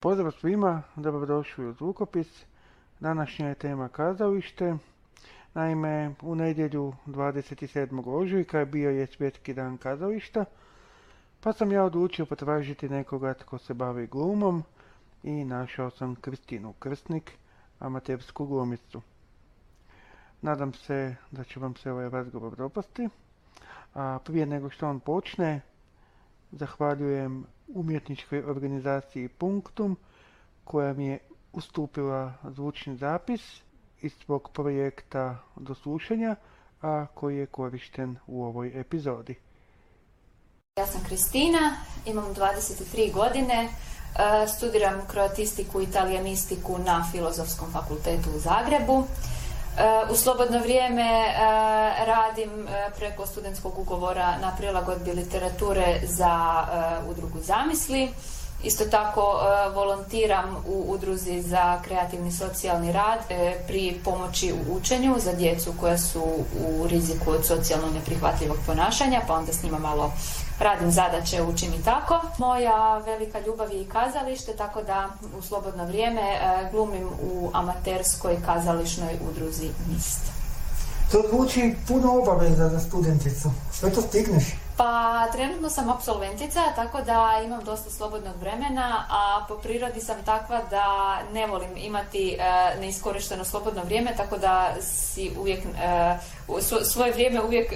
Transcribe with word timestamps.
Pozdrav 0.00 0.32
svima, 0.32 0.82
dobrodošli 0.96 1.66
u 1.66 1.72
Zvukopis. 1.72 2.44
Današnja 3.00 3.48
je 3.48 3.54
tema 3.54 3.88
kazalište. 3.88 4.76
Naime, 5.54 6.14
u 6.22 6.34
nedjelju 6.34 6.92
27. 7.06 8.02
ožujka 8.06 8.64
bio 8.64 8.90
je 8.90 9.06
svjetski 9.06 9.54
dan 9.54 9.78
kazališta, 9.78 10.44
pa 11.40 11.52
sam 11.52 11.72
ja 11.72 11.84
odlučio 11.84 12.26
potražiti 12.26 12.88
nekoga 12.88 13.34
tko 13.34 13.58
se 13.58 13.74
bavi 13.74 14.06
glumom 14.06 14.62
i 15.22 15.44
našao 15.44 15.90
sam 15.90 16.14
Kristinu 16.14 16.72
Krstnik, 16.72 17.32
amatersku 17.78 18.46
glumicu. 18.46 19.02
Nadam 20.42 20.72
se 20.72 21.16
da 21.30 21.44
će 21.44 21.60
vam 21.60 21.76
se 21.76 21.92
ovaj 21.92 22.08
razgovor 22.10 22.56
dopasti. 22.56 23.08
A 23.94 24.18
prije 24.24 24.46
nego 24.46 24.70
što 24.70 24.88
on 24.88 25.00
počne, 25.00 25.60
zahvaljujem 26.52 27.44
umjetničkoj 27.68 28.42
organizaciji 28.44 29.28
Punktum 29.28 29.96
koja 30.64 30.92
mi 30.92 31.06
je 31.06 31.18
ustupila 31.52 32.32
zvučni 32.44 32.96
zapis 32.96 33.60
iz 34.00 34.12
svog 34.24 34.50
projekta 34.52 35.38
do 35.56 35.74
slušanja, 35.74 36.36
a 36.82 37.06
koji 37.14 37.36
je 37.36 37.46
korišten 37.46 38.16
u 38.26 38.44
ovoj 38.44 38.80
epizodi. 38.80 39.34
Ja 40.78 40.86
sam 40.86 41.04
Kristina, 41.04 41.76
imam 42.06 42.34
23 42.34 43.12
godine, 43.12 43.54
e, 43.64 43.70
studiram 44.48 45.06
kroatistiku 45.06 45.80
i 45.80 45.84
italijanistiku 45.84 46.78
na 46.78 47.04
Filozofskom 47.12 47.72
fakultetu 47.72 48.30
u 48.36 48.38
Zagrebu. 48.38 49.04
U 50.10 50.16
slobodno 50.16 50.58
vrijeme 50.58 51.02
e, 51.02 51.34
radim 52.06 52.68
e, 52.68 52.90
preko 52.96 53.26
studentskog 53.26 53.78
ugovora 53.78 54.38
na 54.38 54.56
prilagodbi 54.58 55.12
literature 55.12 56.00
za 56.02 56.64
e, 56.64 57.10
udrugu 57.10 57.40
Zamisli. 57.40 58.08
Isto 58.62 58.84
tako 58.84 59.40
volontiram 59.74 60.56
u 60.66 60.84
udruzi 60.88 61.42
za 61.42 61.82
kreativni 61.82 62.32
socijalni 62.32 62.92
rad 62.92 63.18
pri 63.66 64.00
pomoći 64.04 64.52
u 64.52 64.74
učenju 64.74 65.14
za 65.18 65.32
djecu 65.32 65.74
koja 65.80 65.98
su 65.98 66.22
u 66.68 66.86
riziku 66.86 67.30
od 67.30 67.46
socijalno 67.46 67.86
neprihvatljivog 67.90 68.56
ponašanja, 68.66 69.20
pa 69.26 69.34
onda 69.34 69.52
s 69.52 69.62
njima 69.62 69.78
malo 69.78 70.12
radim 70.60 70.90
zadaće, 70.90 71.42
učim 71.42 71.74
i 71.74 71.82
tako. 71.82 72.20
Moja 72.38 72.98
velika 72.98 73.40
ljubav 73.40 73.72
je 73.72 73.82
i 73.82 73.88
kazalište, 73.88 74.56
tako 74.56 74.82
da 74.82 75.08
u 75.38 75.42
slobodno 75.42 75.86
vrijeme 75.86 76.20
e, 76.20 76.68
glumim 76.72 77.08
u 77.22 77.50
amaterskoj 77.54 78.36
kazališnoj 78.46 79.18
udruzi 79.30 79.70
NIST. 79.88 80.20
To 81.12 81.22
zvuči 81.28 81.74
puno 81.88 82.18
obaveza 82.18 82.68
za 82.68 82.80
studenticu. 82.80 83.50
Sve 83.72 83.90
to 83.92 84.02
stigneš? 84.02 84.44
Pa 84.76 85.26
trenutno 85.32 85.70
sam 85.70 85.88
absolventica, 85.88 86.60
tako 86.76 87.02
da 87.02 87.40
imam 87.44 87.64
dosta 87.64 87.90
slobodnog 87.90 88.36
vremena, 88.40 89.04
a 89.10 89.44
po 89.48 89.54
prirodi 89.54 90.00
sam 90.00 90.16
takva 90.24 90.60
da 90.70 91.18
ne 91.32 91.46
volim 91.46 91.76
imati 91.76 92.36
e, 92.38 92.38
neiskorišteno 92.80 93.44
slobodno 93.44 93.84
vrijeme, 93.84 94.14
tako 94.16 94.38
da 94.38 94.74
si 94.80 95.30
uvijek 95.40 95.60
e, 95.64 96.18
svoje 96.84 97.12
vrijeme 97.12 97.42
uvijek 97.42 97.72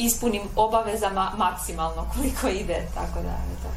ispunim 0.00 0.42
obavezama 0.56 1.32
maksimalno 1.36 2.06
koliko 2.14 2.48
ide, 2.48 2.86
tako 2.94 3.22
da 3.22 3.28
je 3.28 3.56
to. 3.62 3.68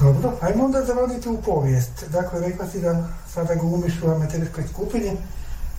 Dobro, 0.00 0.32
ajmo 0.40 0.64
onda 0.64 0.84
zavoditi 0.84 1.28
u 1.28 1.42
povijest. 1.42 2.04
Dakle, 2.08 2.40
rekla 2.40 2.66
si 2.66 2.80
da 2.80 3.04
sada 3.34 3.54
glumiš 3.54 3.92
u 4.02 4.10
amaterskoj 4.10 4.64
skupini. 4.72 5.16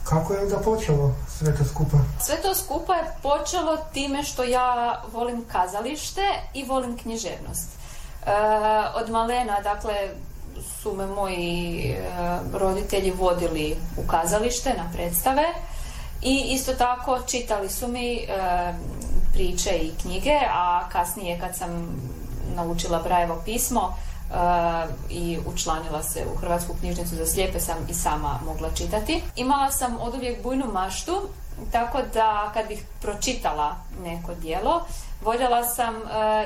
Kako 0.04 0.34
je 0.34 0.42
onda 0.42 0.58
počelo 0.58 1.16
sve 1.38 1.58
to 1.58 1.66
skupa? 1.66 1.98
Sve 2.20 2.36
to 2.42 2.56
skupa 2.56 2.94
je 2.94 3.12
počelo 3.22 3.78
time 3.94 4.24
što 4.24 4.44
ja 4.44 5.02
volim 5.14 5.46
kazalište 5.52 6.22
i 6.54 6.66
volim 6.66 6.98
književnost. 6.98 7.70
E, 7.70 8.32
od 8.96 9.10
malena, 9.10 9.60
dakle, 9.62 9.94
su 10.82 10.96
me 10.96 11.08
moji 11.08 11.86
e, 11.90 12.02
roditelji 12.54 13.12
vodili 13.12 13.76
u 13.98 14.08
kazalište 14.08 14.74
na 14.78 14.92
predstave 14.94 15.44
i 16.22 16.48
isto 16.50 16.74
tako 16.74 17.20
čitali 17.28 17.70
su 17.70 17.88
mi 17.88 18.16
e, 18.16 18.28
priče 19.42 19.78
i 19.78 19.92
knjige, 20.02 20.40
a 20.54 20.90
kasnije 20.92 21.40
kad 21.40 21.56
sam 21.56 21.70
naučila 22.56 23.02
Brajevo 23.04 23.42
pismo 23.46 23.82
uh, 23.82 24.36
i 25.10 25.40
učlanila 25.54 26.04
se 26.04 26.26
u 26.34 26.38
Hrvatsku 26.38 26.74
knjižnicu 26.80 27.16
za 27.16 27.26
slijepe 27.26 27.60
sam 27.60 27.76
i 27.90 27.94
sama 27.94 28.40
mogla 28.46 28.70
čitati. 28.76 29.24
Imala 29.36 29.72
sam 29.72 29.98
od 30.02 30.16
uvijek 30.16 30.44
bujnu 30.44 30.66
maštu, 30.74 31.22
tako 31.72 32.00
da 32.14 32.52
kad 32.54 32.68
bih 32.68 32.84
pročitala 33.02 33.76
neko 34.04 34.34
dijelo, 34.34 34.86
voljela 35.24 35.64
sam 35.64 35.96
uh, 35.96 36.02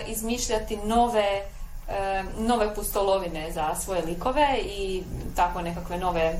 izmišljati 0.07 0.77
nove 0.77 1.41
uh, 1.88 2.45
nove 2.47 2.75
pustolovine 2.75 3.51
za 3.51 3.75
svoje 3.75 4.01
likove 4.01 4.59
i 4.63 5.03
tako 5.35 5.62
nekakve 5.62 5.97
nove 5.97 6.39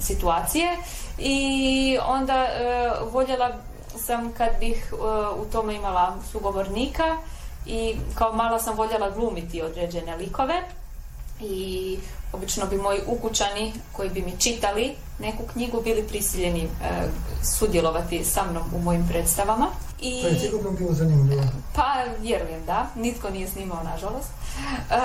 situacije 0.00 0.68
i 1.18 1.98
onda 2.06 2.46
voljela 3.12 3.50
sam 3.98 4.32
kad 4.32 4.48
bih 4.60 4.92
e, 4.92 4.96
u 5.40 5.44
tome 5.52 5.74
imala 5.74 6.16
sugovornika 6.32 7.16
i 7.66 7.96
kao 8.14 8.32
mala 8.32 8.58
sam 8.58 8.76
voljela 8.76 9.10
glumiti 9.10 9.62
određene 9.62 10.16
likove 10.16 10.62
i 11.40 11.98
obično 12.32 12.66
bi 12.66 12.76
moji 12.76 13.00
ukućani 13.06 13.72
koji 13.92 14.10
bi 14.10 14.22
mi 14.22 14.32
čitali 14.38 14.94
neku 15.18 15.42
knjigu 15.52 15.82
bili 15.82 16.02
prisiljeni 16.02 16.62
e, 16.62 16.68
sudjelovati 17.42 18.24
sa 18.24 18.50
mnom 18.50 18.62
u 18.74 18.78
mojim 18.78 19.08
predstavama. 19.08 19.66
I, 20.00 20.22
to 20.22 20.28
je 20.28 20.38
sigurno 20.38 20.70
bilo 20.70 20.92
zanimljivo. 20.92 21.42
Pa, 21.74 22.04
vjerujem 22.20 22.64
da. 22.66 22.86
Nitko 22.96 23.30
nije 23.30 23.48
snimao, 23.48 23.82
nažalost. 23.82 24.28
E, 24.90 24.96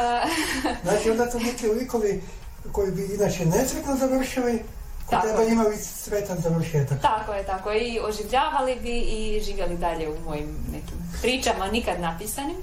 znači, 0.90 1.12
onda 1.12 1.32
to 1.32 1.40
neki 1.40 1.68
likovi 1.68 2.24
koji 2.72 2.92
bi 2.92 3.16
inače 3.16 3.46
nesretno 3.46 3.96
završili, 3.96 4.64
tako. 5.10 5.28
Treba 5.28 5.44
imali 5.44 5.78
sretan 5.78 6.38
završetak. 6.38 7.02
Tako 7.02 7.34
je, 7.34 7.46
tako 7.46 7.72
I 7.74 8.00
oživljavali 8.04 8.76
bi 8.76 9.00
i 9.00 9.42
živjeli 9.44 9.78
dalje 9.78 10.10
u 10.10 10.16
mojim 10.26 10.58
nekim 10.72 10.98
pričama, 11.22 11.68
nikad 11.68 12.00
napisanim. 12.00 12.58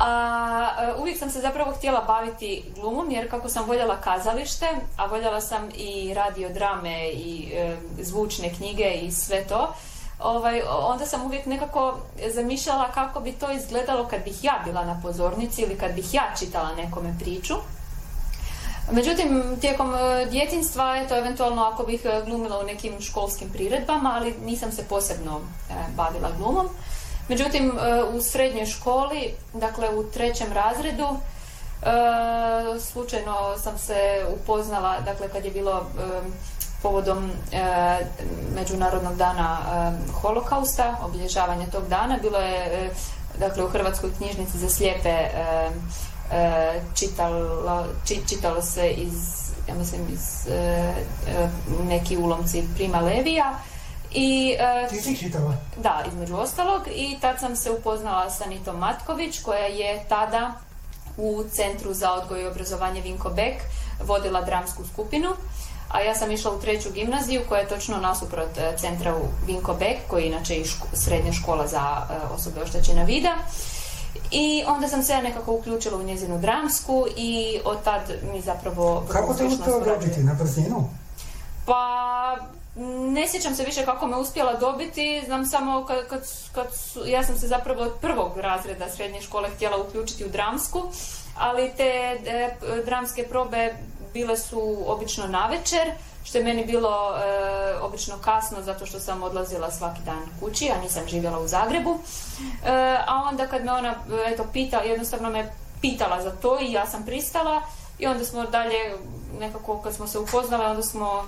A, 0.00 0.94
uvijek 0.98 1.18
sam 1.18 1.30
se 1.30 1.40
zapravo 1.40 1.72
htjela 1.72 2.00
baviti 2.00 2.64
glumom 2.80 3.10
jer 3.10 3.30
kako 3.30 3.48
sam 3.48 3.66
voljela 3.66 3.96
kazalište, 3.96 4.66
a 4.96 5.06
voljela 5.06 5.40
sam 5.40 5.68
i 5.74 6.14
radio 6.14 6.48
drame 6.48 7.08
i 7.08 7.52
e, 7.54 7.76
zvučne 8.02 8.54
knjige 8.54 8.90
i 9.02 9.12
sve 9.12 9.44
to, 9.44 9.74
ovaj, 10.18 10.62
onda 10.68 11.06
sam 11.06 11.26
uvijek 11.26 11.46
nekako 11.46 11.98
zamišljala 12.34 12.92
kako 12.92 13.20
bi 13.20 13.32
to 13.32 13.52
izgledalo 13.52 14.08
kad 14.08 14.24
bih 14.24 14.44
ja 14.44 14.60
bila 14.64 14.84
na 14.84 15.00
pozornici 15.02 15.62
ili 15.62 15.78
kad 15.78 15.94
bih 15.94 16.14
ja 16.14 16.22
čitala 16.38 16.74
nekome 16.74 17.14
priču. 17.20 17.54
Međutim, 18.92 19.42
tijekom 19.60 19.94
e, 19.94 20.26
djetinstva, 20.30 20.96
eto, 20.96 21.16
eventualno 21.16 21.64
ako 21.64 21.82
bih 21.82 22.04
e, 22.04 22.22
glumila 22.26 22.58
u 22.58 22.66
nekim 22.66 23.00
školskim 23.00 23.48
priredbama, 23.52 24.12
ali 24.14 24.34
nisam 24.44 24.72
se 24.72 24.84
posebno 24.84 25.40
e, 25.70 25.72
bavila 25.96 26.30
glumom. 26.38 26.68
Međutim, 27.28 27.72
u 28.14 28.20
srednjoj 28.20 28.66
školi, 28.66 29.34
dakle 29.54 29.88
u 29.90 30.04
trećem 30.04 30.52
razredu, 30.52 31.08
slučajno 32.80 33.58
sam 33.58 33.78
se 33.78 34.26
upoznala, 34.34 35.00
dakle 35.00 35.28
kad 35.28 35.44
je 35.44 35.50
bilo 35.50 35.86
povodom 36.82 37.30
Međunarodnog 38.54 39.16
dana 39.16 39.58
holokausta, 40.22 40.96
obilježavanja 41.04 41.66
tog 41.72 41.88
dana, 41.88 42.18
bilo 42.22 42.38
je 42.38 42.90
dakle 43.38 43.64
u 43.64 43.68
Hrvatskoj 43.68 44.10
knjižnici 44.18 44.58
za 44.58 44.68
slijepe 44.68 45.14
E, 46.32 46.80
čitalo, 46.94 47.86
čitalo 48.28 48.62
se 48.62 48.90
iz 48.90 49.46
ja 49.68 49.74
mislim 49.74 50.00
iz 50.12 50.46
e, 50.46 50.54
e, 50.54 51.48
neki 51.88 52.16
ulomci 52.16 52.64
Prima 52.74 53.00
Levija 53.00 53.58
i, 54.10 54.56
Ti 54.90 55.00
si 55.02 55.16
čitala? 55.16 55.54
Da, 55.76 56.04
između 56.08 56.36
ostalog. 56.36 56.82
I 56.94 57.16
tad 57.20 57.40
sam 57.40 57.56
se 57.56 57.70
upoznala 57.70 58.30
sa 58.30 58.46
Nitom 58.46 58.78
Matković 58.78 59.42
koja 59.42 59.66
je 59.66 60.04
tada 60.08 60.52
u 61.16 61.44
Centru 61.52 61.94
za 61.94 62.12
odgoj 62.12 62.42
i 62.42 62.46
obrazovanje 62.46 63.00
Vinko 63.00 63.30
Bek 63.30 63.62
vodila 64.04 64.42
dramsku 64.42 64.82
skupinu. 64.92 65.28
A 65.88 66.00
ja 66.00 66.14
sam 66.14 66.30
išla 66.30 66.52
u 66.52 66.60
treću 66.60 66.92
gimnaziju 66.92 67.42
koja 67.48 67.60
je 67.60 67.68
točno 67.68 67.96
nasuprot 67.96 68.58
centra 68.78 69.16
u 69.16 69.46
Vinko 69.46 69.74
Bek 69.74 69.98
koji 70.08 70.22
je 70.22 70.28
inače 70.28 70.56
i 70.56 70.64
srednja 70.92 71.32
škola 71.32 71.66
za 71.66 72.06
osobe 72.34 72.62
oštećena 72.62 73.04
vida 73.04 73.36
i 74.30 74.64
onda 74.66 74.88
sam 74.88 75.02
se 75.02 75.12
ja 75.12 75.22
nekako 75.22 75.52
uključila 75.52 75.98
u 75.98 76.02
njezinu 76.02 76.38
dramsku 76.38 77.06
i 77.16 77.60
od 77.64 77.82
tad 77.82 78.12
mi 78.32 78.40
zapravo... 78.40 79.06
Kako 79.12 79.34
te 79.34 79.44
uspjela 79.44 79.84
dobiti? 79.84 80.20
Na 80.20 80.34
brzinu? 80.34 80.88
Pa 81.66 82.36
ne 83.08 83.28
sjećam 83.28 83.54
se 83.54 83.64
više 83.64 83.84
kako 83.84 84.06
me 84.06 84.16
uspjela 84.16 84.54
dobiti, 84.54 85.22
znam 85.26 85.46
samo 85.46 85.84
kad, 85.84 86.08
kad, 86.08 86.20
kad 86.52 86.66
su, 86.74 87.06
ja 87.06 87.24
sam 87.24 87.38
se 87.38 87.46
zapravo 87.46 87.82
od 87.82 87.92
prvog 88.00 88.36
razreda 88.36 88.88
srednje 88.88 89.20
škole 89.20 89.50
htjela 89.50 89.76
uključiti 89.76 90.24
u 90.24 90.28
dramsku, 90.28 90.82
ali 91.38 91.72
te 91.76 92.18
e, 92.26 92.56
dramske 92.84 93.22
probe 93.28 93.74
bile 94.12 94.36
su 94.36 94.84
obično 94.86 95.26
na 95.26 95.46
večer, 95.46 95.92
što 96.26 96.38
je 96.38 96.44
meni 96.44 96.64
bilo 96.64 96.90
e, 96.90 97.78
obično 97.80 98.14
kasno 98.24 98.62
zato 98.62 98.86
što 98.86 99.00
sam 99.00 99.22
odlazila 99.22 99.70
svaki 99.70 100.00
dan 100.04 100.22
kući, 100.40 100.70
a 100.70 100.82
nisam 100.82 101.02
živjela 101.08 101.38
u 101.38 101.48
Zagrebu. 101.48 101.98
E, 102.64 102.98
a 103.06 103.14
onda 103.30 103.46
kad 103.46 103.64
me 103.64 103.72
ona 103.72 103.94
eto 104.26 104.46
pitala, 104.52 104.82
jednostavno 104.82 105.30
me 105.30 105.52
pitala 105.80 106.22
za 106.22 106.30
to 106.30 106.60
i 106.60 106.72
ja 106.72 106.86
sam 106.86 107.02
pristala 107.04 107.62
i 107.98 108.06
onda 108.06 108.24
smo 108.24 108.46
dalje 108.46 108.94
nekako 109.40 109.78
kad 109.82 109.94
smo 109.94 110.06
se 110.06 110.18
upoznali 110.18 110.64
onda 110.64 110.82
smo 110.82 111.24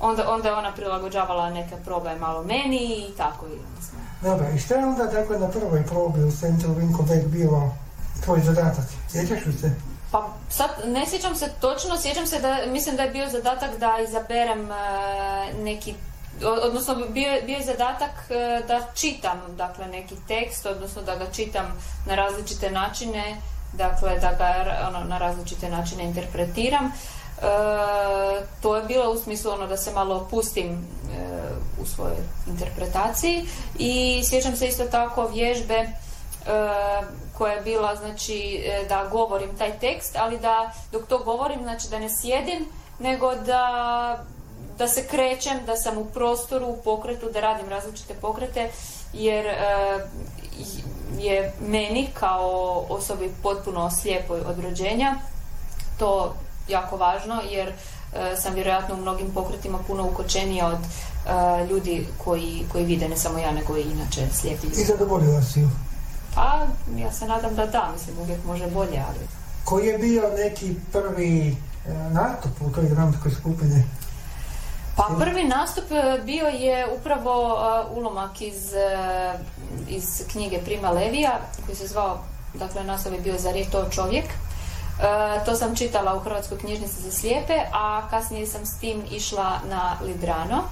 onda, 0.00 0.30
onda 0.30 0.48
je 0.48 0.54
ona 0.54 0.72
prilagođavala 0.72 1.50
neke 1.50 1.76
probe 1.84 2.14
malo 2.20 2.42
meni 2.42 3.06
i 3.08 3.16
tako 3.16 3.46
i 3.46 3.52
onda 3.52 3.82
smo. 3.82 3.98
Dobro, 4.22 4.46
i 4.56 4.58
što 4.58 4.74
je 4.74 4.86
onda 4.86 5.06
dakle 5.06 5.38
na 5.38 5.48
prvoj 5.48 5.86
probi 5.86 6.24
u 6.24 6.32
centru 6.40 6.72
Vinko 6.72 7.02
Beck 7.02 7.26
bilo 7.26 7.74
tvoj 8.24 8.40
zadatak? 8.40 8.84
Sjećaš 9.08 9.46
li 9.46 9.52
se? 9.52 9.89
Pa 10.10 10.28
sad 10.48 10.70
ne 10.86 11.06
sjećam 11.06 11.36
se 11.36 11.52
točno, 11.60 11.96
sjećam 11.98 12.26
se 12.26 12.40
da 12.40 12.56
mislim 12.66 12.96
da 12.96 13.02
je 13.02 13.10
bio 13.10 13.28
zadatak 13.28 13.78
da 13.78 13.98
izaberem 14.08 14.72
e, 14.72 14.76
neki 15.62 15.94
odnosno 16.62 16.94
bio, 16.94 17.30
bio 17.46 17.56
je 17.56 17.64
zadatak 17.64 18.10
e, 18.30 18.62
da 18.68 18.80
čitam 18.94 19.40
dakle 19.56 19.86
neki 19.86 20.14
tekst, 20.28 20.66
odnosno 20.66 21.02
da 21.02 21.16
ga 21.16 21.30
čitam 21.32 21.66
na 22.06 22.14
različite 22.14 22.70
načine, 22.70 23.36
dakle 23.72 24.18
da 24.18 24.32
ga 24.32 24.78
ono, 24.88 25.04
na 25.04 25.18
različite 25.18 25.70
načine 25.70 26.04
interpretiram. 26.04 26.84
E, 26.84 26.92
to 28.62 28.76
je 28.76 28.82
bilo 28.82 29.12
u 29.12 29.18
smislu 29.18 29.52
ono 29.52 29.66
da 29.66 29.76
se 29.76 29.92
malo 29.92 30.16
opustim 30.16 30.86
u 31.82 31.86
svojoj 31.86 32.16
interpretaciji 32.46 33.46
i 33.78 34.22
sjećam 34.24 34.56
se 34.56 34.68
isto 34.68 34.84
tako 34.84 35.28
vježbe 35.34 35.88
koja 37.40 37.52
je 37.52 37.60
bila 37.60 37.96
znači 37.96 38.64
e, 38.66 38.84
da 38.88 39.08
govorim 39.12 39.56
taj 39.58 39.78
tekst, 39.78 40.16
ali 40.16 40.38
da 40.38 40.72
dok 40.92 41.06
to 41.06 41.18
govorim 41.18 41.62
znači 41.62 41.88
da 41.88 41.98
ne 41.98 42.08
sjedim, 42.20 42.66
nego 42.98 43.34
da, 43.34 44.24
da 44.78 44.88
se 44.88 45.06
krećem, 45.06 45.58
da 45.66 45.76
sam 45.76 45.98
u 45.98 46.04
prostoru, 46.04 46.66
u 46.66 46.76
pokretu, 46.84 47.30
da 47.32 47.40
radim 47.40 47.68
različite 47.68 48.14
pokrete, 48.14 48.70
jer 49.12 49.46
e, 49.46 49.56
je 51.18 51.52
meni 51.68 52.08
kao 52.14 52.84
osobi 52.88 53.32
potpuno 53.42 53.90
slijepoj 53.90 54.40
od 54.40 54.58
rođenja 54.58 55.14
to 55.98 56.34
jako 56.68 56.96
važno, 56.96 57.40
jer 57.50 57.68
e, 57.68 58.36
sam 58.36 58.54
vjerojatno 58.54 58.94
u 58.94 59.00
mnogim 59.00 59.30
pokretima 59.34 59.78
puno 59.86 60.08
ukočenija 60.12 60.66
od 60.66 60.78
ljudi 61.70 62.06
koji, 62.24 62.64
koji 62.72 62.84
vide, 62.84 63.08
ne 63.08 63.16
samo 63.16 63.38
ja, 63.38 63.52
nego 63.52 63.76
i 63.76 63.82
inače 63.82 64.26
slijepi. 64.32 64.66
I 64.66 64.84
zadovoljila 64.84 65.42
si 65.42 65.60
pa, 66.34 66.66
ja 66.96 67.12
se 67.12 67.26
nadam 67.26 67.54
da 67.54 67.66
da, 67.66 67.90
mislim, 67.92 68.18
uvijek 68.18 68.44
može 68.44 68.66
bolje, 68.66 69.04
ali... 69.08 69.18
Koji 69.64 69.86
je 69.86 69.98
bio 69.98 70.22
neki 70.36 70.74
prvi 70.92 71.56
e, 71.86 71.92
nastup 71.92 72.52
u 72.60 72.70
toj 72.70 72.84
dramskoj 72.84 73.30
skupini? 73.30 73.84
Pa 74.96 75.08
prvi 75.18 75.44
nastup 75.44 75.84
e, 75.90 76.20
bio 76.24 76.46
je 76.46 76.86
upravo 77.00 77.58
e, 77.58 77.96
ulomak 77.98 78.40
iz, 78.40 78.72
iz 79.88 80.22
knjige 80.32 80.58
Prima 80.64 80.90
Levija, 80.90 81.40
koji 81.66 81.76
se 81.76 81.86
zvao, 81.86 82.18
dakle 82.54 82.84
naslov 82.84 83.14
je 83.14 83.20
bio 83.20 83.38
Zar 83.38 83.56
je 83.56 83.70
to 83.70 83.88
čovjek? 83.90 84.24
to 85.44 85.56
sam 85.56 85.76
čitala 85.76 86.16
u 86.16 86.20
Hrvatskoj 86.20 86.58
knjižnici 86.58 87.02
za 87.02 87.10
slijepe, 87.10 87.60
a 87.72 88.08
kasnije 88.10 88.46
sam 88.46 88.66
s 88.66 88.78
tim 88.78 89.02
išla 89.10 89.58
na 89.68 89.96
Librano 90.04 90.62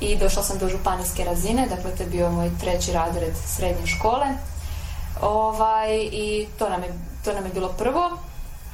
i 0.00 0.16
došla 0.16 0.42
sam 0.42 0.58
do 0.58 0.68
županijske 0.68 1.24
razine, 1.24 1.66
dakle 1.66 1.90
to 1.96 2.02
je 2.02 2.08
bio 2.08 2.30
moj 2.30 2.50
treći 2.60 2.92
razred 2.92 3.34
srednje 3.46 3.86
škole 3.86 4.26
Ovaj, 5.20 6.08
I 6.12 6.46
to 6.58 6.68
nam, 6.68 6.82
je, 6.82 6.92
to 7.24 7.32
nam 7.32 7.44
je 7.44 7.52
bilo 7.52 7.68
prvo. 7.68 8.18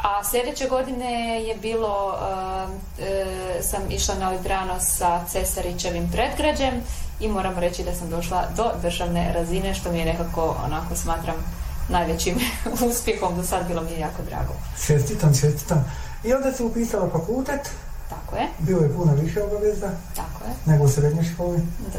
A 0.03 0.25
sljedeće 0.25 0.69
godine 0.69 1.43
je 1.43 1.57
bilo, 1.57 2.09
uh, 2.09 2.71
sam 3.63 3.83
išla 3.91 4.15
na 4.15 4.31
Librano 4.31 4.81
sa 4.81 5.25
Cesarićevim 5.29 6.11
predgrađem 6.13 6.75
i 7.21 7.29
moram 7.29 7.59
reći 7.59 7.85
da 7.85 7.95
sam 7.95 8.11
došla 8.11 8.45
do 8.57 8.71
državne 8.83 9.33
razine, 9.33 9.75
što 9.75 9.93
mi 9.93 9.99
je 9.99 10.05
nekako, 10.05 10.57
onako 10.67 10.97
smatram, 10.97 11.37
najvećim 11.89 12.39
uspjehom 12.91 13.37
do 13.37 13.43
sad, 13.43 13.69
bilo 13.69 13.83
mi 13.83 13.91
je 13.91 14.01
jako 14.01 14.23
drago. 14.23 14.53
Čestitam, 14.87 15.35
čestitam. 15.41 15.85
I 16.25 16.33
onda 16.33 16.53
si 16.53 16.63
upisala 16.63 17.11
fakultet? 17.11 17.71
Tako 18.09 18.37
je. 18.37 18.49
Bilo 18.59 18.83
je 18.83 18.95
puno 18.95 19.15
više 19.15 19.43
obaveza? 19.43 19.91
Tako 20.17 20.45
je. 20.45 20.55
Nego 20.67 20.85
u 20.85 20.89
srednjoj 20.89 21.25
školi? 21.25 21.59
Da. 21.93 21.99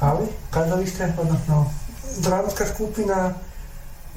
Ali, 0.00 0.26
kazalište, 0.50 1.12
odnosno 1.20 1.70
dramska 2.18 2.66
skupina, 2.74 3.34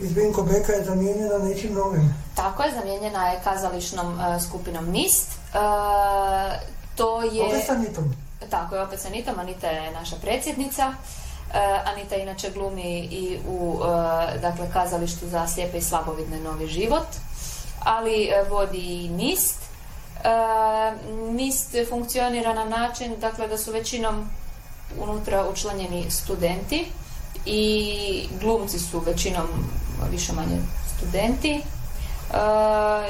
iz 0.01 0.11
Vinko 0.11 0.43
Beka 0.43 0.73
je 0.73 0.83
zamijenjena 0.83 1.37
nečim 1.37 1.73
novim. 1.73 2.15
Tako 2.35 2.63
je, 2.63 2.73
zamijenjena 2.73 3.27
je 3.27 3.39
kazališnom 3.43 4.13
uh, 4.13 4.41
skupinom 4.43 4.85
NIST. 4.85 5.27
Uh, 5.27 5.59
to 6.95 7.21
je... 7.21 7.45
Opet 7.45 7.65
sa 7.65 7.73
Anitom. 7.73 8.15
Tako 8.49 8.75
je, 8.75 8.81
opet 8.81 8.99
sa 8.99 9.07
Anitom. 9.07 9.39
Anita 9.39 9.67
je 9.67 9.91
naša 9.91 10.15
predsjednica. 10.15 10.87
Uh, 10.87 11.55
Anita 11.85 12.15
inače 12.15 12.51
glumi 12.51 12.99
i 12.99 13.39
u 13.47 13.79
dakle, 14.41 14.69
kazalištu 14.73 15.27
za 15.27 15.47
slijepe 15.47 15.77
i 15.77 15.81
slabovidne 15.81 16.39
Novi 16.39 16.67
život, 16.67 17.07
ali 17.79 18.29
vodi 18.49 18.77
i 18.77 19.09
NIST. 19.09 19.57
NIST 21.31 21.75
funkcionira 21.89 22.53
na 22.53 22.65
način 22.65 23.15
dakle, 23.19 23.47
da 23.47 23.57
su 23.57 23.71
većinom 23.71 24.29
unutra 24.99 25.45
učlanjeni 25.51 26.11
studenti 26.11 26.85
i 27.45 28.29
glumci 28.41 28.79
su 28.79 28.99
većinom 28.99 29.47
više 30.11 30.33
manje 30.33 30.57
studenti 30.97 31.51
e, 31.51 31.61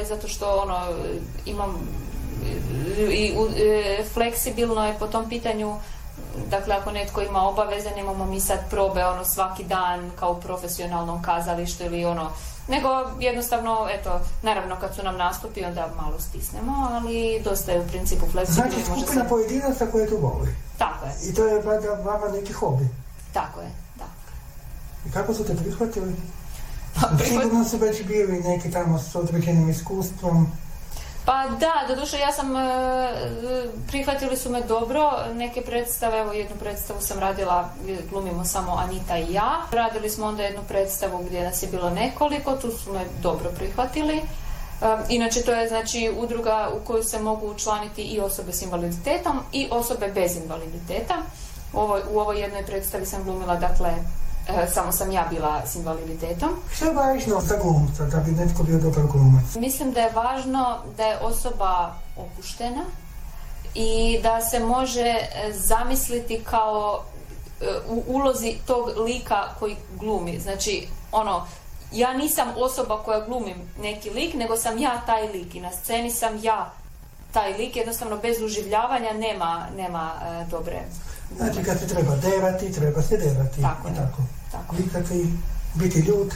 zato 0.06 0.28
što 0.28 0.56
ono 0.56 0.80
imam 1.46 1.78
i 3.12 3.34
e, 3.58 4.04
fleksibilno 4.14 4.88
je 4.88 5.00
po 5.00 5.08
tom 5.08 5.30
pitanju. 5.30 5.76
Dakle 6.50 6.76
ako 6.76 6.92
netko 6.92 7.22
ima 7.22 7.48
obaveze 7.48 7.90
nemamo 7.96 8.26
mi 8.26 8.40
sad 8.40 8.70
probe 8.70 9.06
ono 9.06 9.26
svaki 9.26 9.64
dan 9.64 10.12
kao 10.20 10.32
u 10.32 10.42
profesionalnom 10.42 11.22
kazalištu 11.22 11.84
ili 11.84 12.06
ono 12.06 12.32
nego 12.68 12.88
jednostavno 13.20 13.88
eto 13.92 14.20
naravno 14.42 14.76
kad 14.80 14.96
su 14.96 15.04
nam 15.04 15.18
nastupi 15.18 15.66
onda 15.66 15.90
malo 16.02 16.20
stisnemo 16.20 16.90
ali 16.92 17.42
dosta 17.44 17.72
je 17.72 17.80
u 17.80 17.88
principu 17.88 18.26
fleksibilno 18.32 18.72
znači 18.72 19.02
skupina 19.04 19.26
pojedinaca 19.26 19.86
koje 19.92 20.10
tu 20.10 20.18
voli. 20.18 20.56
Tako 20.78 21.06
je. 21.06 21.30
I 21.30 21.34
to 21.34 21.48
je 21.48 21.62
vama 22.04 22.28
neki 22.34 22.54
hobi. 22.54 22.88
Tako 23.34 23.62
je 23.62 23.72
da 23.96 24.06
i 25.06 25.12
kako 25.12 25.34
su 25.34 25.44
te 25.44 25.56
prihvatili 25.56 26.16
pa, 27.02 27.24
Sigurno 27.24 27.64
su 27.64 27.78
već 27.78 28.04
bili 28.04 28.40
neki 28.40 28.72
tamo 28.72 29.00
s 29.00 29.16
određenim 29.16 29.70
iskustvom. 29.70 30.48
Pa 31.28 31.48
da, 31.60 31.96
doduše 31.96 32.18
ja 32.20 32.32
sam, 32.32 32.56
e, 32.56 32.62
prihvatili 33.88 34.38
su 34.38 34.50
me 34.50 34.62
dobro, 34.62 35.12
neke 35.34 35.62
predstave, 35.62 36.20
evo 36.20 36.34
jednu 36.34 36.56
predstavu 36.60 37.02
sam 37.02 37.20
radila, 37.20 37.70
glumimo 38.10 38.46
samo 38.46 38.72
Anita 38.72 39.18
i 39.18 39.34
ja. 39.34 39.62
Radili 39.72 40.10
smo 40.10 40.26
onda 40.26 40.44
jednu 40.44 40.62
predstavu 40.68 41.24
gdje 41.24 41.44
nas 41.44 41.64
je 41.64 41.70
bilo 41.70 41.90
nekoliko, 41.90 42.56
tu 42.56 42.72
su 42.72 42.94
me 42.94 43.06
dobro 43.22 43.50
prihvatili. 43.58 44.16
E, 44.16 44.24
inače 45.10 45.42
to 45.42 45.52
je 45.52 45.68
znači 45.68 46.14
udruga 46.18 46.70
u 46.74 46.86
koju 46.86 47.04
se 47.04 47.20
mogu 47.20 47.52
učlaniti 47.52 48.02
i 48.02 48.20
osobe 48.20 48.54
s 48.54 48.62
invaliditetom 48.62 49.40
i 49.52 49.68
osobe 49.72 50.12
bez 50.16 50.36
invaliditeta. 50.36 51.16
U 51.74 51.80
ovoj, 51.80 52.02
u 52.12 52.20
ovoj 52.20 52.40
jednoj 52.40 52.66
predstavi 52.66 53.06
sam 53.06 53.24
glumila 53.24 53.56
dakle 53.56 53.94
E, 54.50 54.68
samo 54.74 54.92
sam 54.92 55.12
ja 55.12 55.28
bila 55.30 55.62
s 55.66 55.76
invaliditetom. 55.76 56.50
Što 56.76 56.86
je 56.86 56.94
važno 56.94 57.42
za 57.42 57.56
glumca, 57.58 58.06
da 58.06 58.18
bi 58.18 58.32
netko 58.32 58.64
bio 58.64 58.80
dobar 58.80 59.04
glumac? 59.06 59.56
Mislim 59.56 59.92
da 59.92 60.02
je 60.02 60.12
važno 60.12 60.78
da 60.98 61.04
je 61.04 61.20
osoba 61.20 61.96
opuštena 62.18 62.84
i 63.76 64.20
da 64.24 64.42
se 64.42 64.60
može 64.60 65.02
e, 65.02 65.54
zamisliti 65.54 66.44
kao 66.44 67.04
e, 67.62 67.66
u 67.90 68.04
ulozi 68.08 68.56
tog 68.66 68.90
lika 68.98 69.44
koji 69.60 69.76
glumi. 70.00 70.40
Znači, 70.40 70.88
ono, 71.12 71.48
ja 71.92 72.14
nisam 72.14 72.48
osoba 72.58 73.04
koja 73.06 73.26
glumim 73.26 73.58
neki 73.82 74.10
lik, 74.10 74.34
nego 74.34 74.58
sam 74.58 74.78
ja 74.78 75.02
taj 75.06 75.28
lik 75.28 75.56
i 75.56 75.62
na 75.62 75.72
sceni 75.72 76.12
sam 76.12 76.40
ja 76.44 76.72
taj 77.32 77.54
lik, 77.58 77.76
jednostavno 77.76 78.18
bez 78.18 78.42
uživljavanja 78.42 79.14
nema, 79.14 79.68
nema 79.76 80.12
dobre 80.52 80.82
Znači 81.36 81.64
kad 81.64 81.80
se 81.80 81.88
treba 81.88 82.16
derati, 82.16 82.74
treba 82.74 83.02
se 83.02 83.18
derati. 83.18 83.62
Tako, 83.62 83.90
tako. 83.90 84.22
Tako. 84.52 84.76
Likati, 84.76 85.34
biti 85.74 86.00
ljud. 86.00 86.34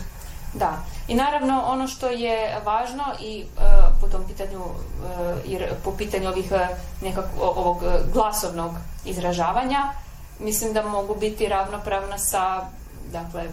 Da. 0.53 0.83
I 1.07 1.15
naravno 1.15 1.63
ono 1.65 1.87
što 1.87 2.09
je 2.09 2.61
važno 2.65 3.03
i 3.19 3.43
uh, 3.43 3.63
po 4.01 4.07
tom 4.07 4.23
pitanju, 4.27 4.59
uh, 4.59 5.37
jer 5.45 5.73
po 5.83 5.91
pitanju 5.91 6.29
ovih 6.29 6.51
uh, 6.51 6.59
nekak, 7.01 7.25
ovog 7.39 7.83
glasovnog 8.13 8.71
izražavanja, 9.05 9.93
mislim 10.39 10.73
da 10.73 10.87
mogu 10.87 11.15
biti 11.15 11.47
ravnopravna 11.47 12.17
sa 12.17 12.65
dakle 13.11 13.43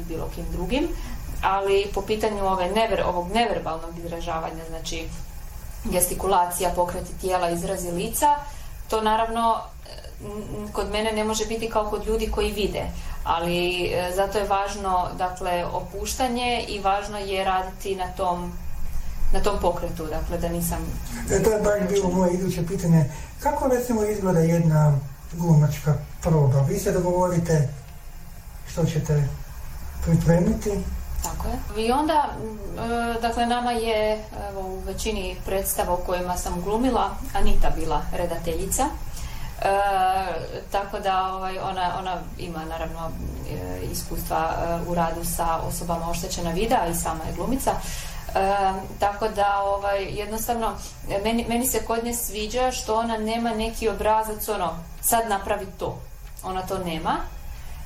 i 0.00 0.04
bilo 0.08 0.28
kim 0.34 0.44
drugim, 0.52 0.88
ali 1.42 1.86
po 1.94 2.02
pitanju 2.02 2.46
ove 2.46 2.70
never, 2.70 3.02
ovog 3.02 3.32
neverbalnog 3.32 3.98
izražavanja, 3.98 4.64
znači 4.68 5.08
gestikulacija, 5.84 6.70
pokreti 6.76 7.18
tijela, 7.20 7.50
izrazi 7.50 7.90
lica, 7.90 8.36
to 8.88 9.00
naravno 9.00 9.60
kod 10.72 10.90
mene 10.90 11.12
ne 11.12 11.24
može 11.24 11.46
biti 11.46 11.70
kao 11.70 11.90
kod 11.90 12.06
ljudi 12.06 12.30
koji 12.30 12.52
vide, 12.52 12.84
ali 13.24 13.84
e, 13.84 14.12
zato 14.16 14.38
je 14.38 14.48
važno 14.48 15.08
dakle 15.18 15.64
opuštanje 15.64 16.64
i 16.68 16.80
važno 16.80 17.18
je 17.18 17.44
raditi 17.44 17.96
na 17.96 18.06
tom 18.06 18.52
na 19.32 19.40
tom 19.40 19.58
pokretu, 19.60 20.06
dakle 20.06 20.38
da 20.38 20.48
nisam... 20.48 20.78
E, 21.30 21.42
to 21.42 21.50
je 21.50 21.60
baš 21.62 21.88
bilo 21.88 22.10
moje 22.10 22.32
iduće 22.32 22.66
pitanje. 22.66 23.04
Kako 23.40 23.68
recimo 23.68 24.04
izgleda 24.04 24.40
jedna 24.40 24.98
glumačka 25.32 25.94
proba? 26.22 26.60
Vi 26.60 26.78
se 26.78 26.92
dogovorite 26.92 27.68
što 28.72 28.84
ćete 28.84 29.28
pripremiti 30.04 30.70
Tako 31.22 31.48
je. 31.48 31.86
I 31.86 31.92
onda, 31.92 32.28
e, 32.28 33.20
dakle, 33.20 33.46
nama 33.46 33.72
je 33.72 34.24
evo, 34.50 34.60
u 34.60 34.80
većini 34.86 35.36
predstava 35.46 35.94
u 35.94 36.04
kojima 36.06 36.36
sam 36.36 36.60
glumila 36.60 37.10
Anita 37.32 37.70
bila 37.76 38.02
redateljica. 38.12 38.84
E, 39.64 39.68
tako 40.72 40.98
da 40.98 41.32
ovaj, 41.34 41.58
ona, 41.58 41.92
ona 41.98 42.16
ima 42.38 42.64
naravno 42.64 43.10
e, 43.50 43.80
iskustva 43.92 44.54
u 44.88 44.94
radu 44.94 45.24
sa 45.24 45.58
osobama 45.68 46.10
oštećena 46.10 46.50
vida 46.50 46.86
i 46.90 46.94
sama 46.94 47.24
je 47.24 47.32
glumica. 47.36 47.70
tako 48.98 49.28
da 49.28 49.60
ovaj, 49.64 50.04
jednostavno 50.04 50.72
meni, 51.24 51.44
meni 51.48 51.66
se 51.66 51.84
kod 51.84 52.04
nje 52.04 52.14
sviđa 52.14 52.70
što 52.70 52.96
ona 52.96 53.18
nema 53.18 53.50
neki 53.50 53.88
obrazac 53.88 54.48
ono 54.48 54.72
sad 55.00 55.28
napravi 55.28 55.66
to. 55.78 55.98
Ona 56.44 56.62
to 56.62 56.78
nema 56.78 57.16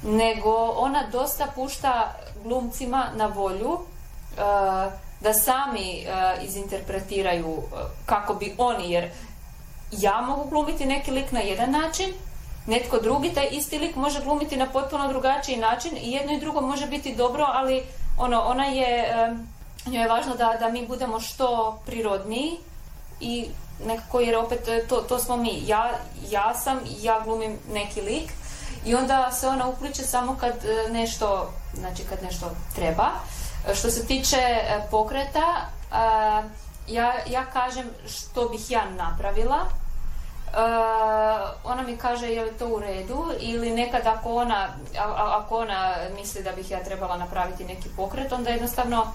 nego 0.03 0.75
ona 0.77 1.03
dosta 1.13 1.47
pušta 1.55 2.15
glumcima 2.45 3.07
na 3.15 3.27
volju 3.27 3.71
uh, 3.71 3.79
da 5.21 5.33
sami 5.33 6.07
uh, 6.07 6.45
izinterpretiraju 6.45 7.63
kako 8.07 8.35
bi 8.35 8.55
oni, 8.59 8.93
jer 8.93 9.11
ja 9.91 10.21
mogu 10.21 10.51
glumiti 10.51 10.87
neki 10.87 11.11
lik 11.11 11.33
na 11.33 11.41
jedan 11.41 11.71
način, 11.71 12.13
netko 12.67 12.99
drugi 12.99 13.35
taj 13.35 13.49
isti 13.51 13.79
lik 13.79 13.97
može 13.97 14.23
glumiti 14.23 14.57
na 14.57 14.67
potpuno 14.67 15.09
drugačiji 15.09 15.57
način 15.57 15.97
i 15.97 16.13
jedno 16.13 16.33
i 16.33 16.41
drugo 16.41 16.61
može 16.61 16.87
biti 16.87 17.15
dobro, 17.15 17.45
ali 17.49 17.83
ono, 18.19 18.41
ona 18.41 18.65
je, 18.65 19.15
njoj 19.87 20.03
je 20.03 20.09
važno 20.09 20.35
da, 20.37 20.57
da 20.61 20.69
mi 20.69 20.87
budemo 20.87 21.21
što 21.21 21.79
prirodniji 21.87 22.57
i 23.21 23.47
nekako 23.87 24.21
jer 24.21 24.37
opet 24.37 24.69
to, 24.89 24.97
to 24.97 25.19
smo 25.19 25.37
mi. 25.37 25.63
Ja, 25.67 25.91
ja 26.31 26.55
sam, 26.55 26.81
ja 27.01 27.21
glumim 27.25 27.59
neki 27.73 28.01
lik 28.01 28.33
i 28.87 28.95
onda 28.95 29.33
se 29.33 29.49
ona 29.49 29.69
upliče 29.69 30.03
samo 30.03 30.37
kad 30.41 30.53
e, 30.65 30.93
nešto, 30.93 31.53
znači 31.75 32.03
kad 32.09 32.23
nešto 32.23 32.51
treba. 32.75 33.09
E, 33.69 33.75
što 33.75 33.91
se 33.91 34.07
tiče 34.07 34.37
e, 34.37 34.87
pokreta, 34.91 35.55
ja, 36.89 37.15
ja 37.31 37.45
kažem 37.45 37.91
što 38.09 38.49
bih 38.49 38.71
ja 38.71 38.91
napravila, 38.91 39.59
ona 41.65 41.83
mi 41.87 41.97
kaže 41.97 42.27
je 42.27 42.45
li 42.45 42.53
to 42.59 42.69
u 42.69 42.79
redu 42.79 43.25
ili 43.41 43.71
nekad 43.71 44.07
ako 44.07 44.35
ona, 44.35 44.69
ako 45.17 45.59
ona 45.59 45.95
misli 46.15 46.43
da 46.43 46.53
bih 46.53 46.71
ja 46.71 46.85
trebala 46.85 47.17
napraviti 47.17 47.65
neki 47.65 47.89
pokret, 47.97 48.33
onda 48.33 48.51
jednostavno 48.51 49.07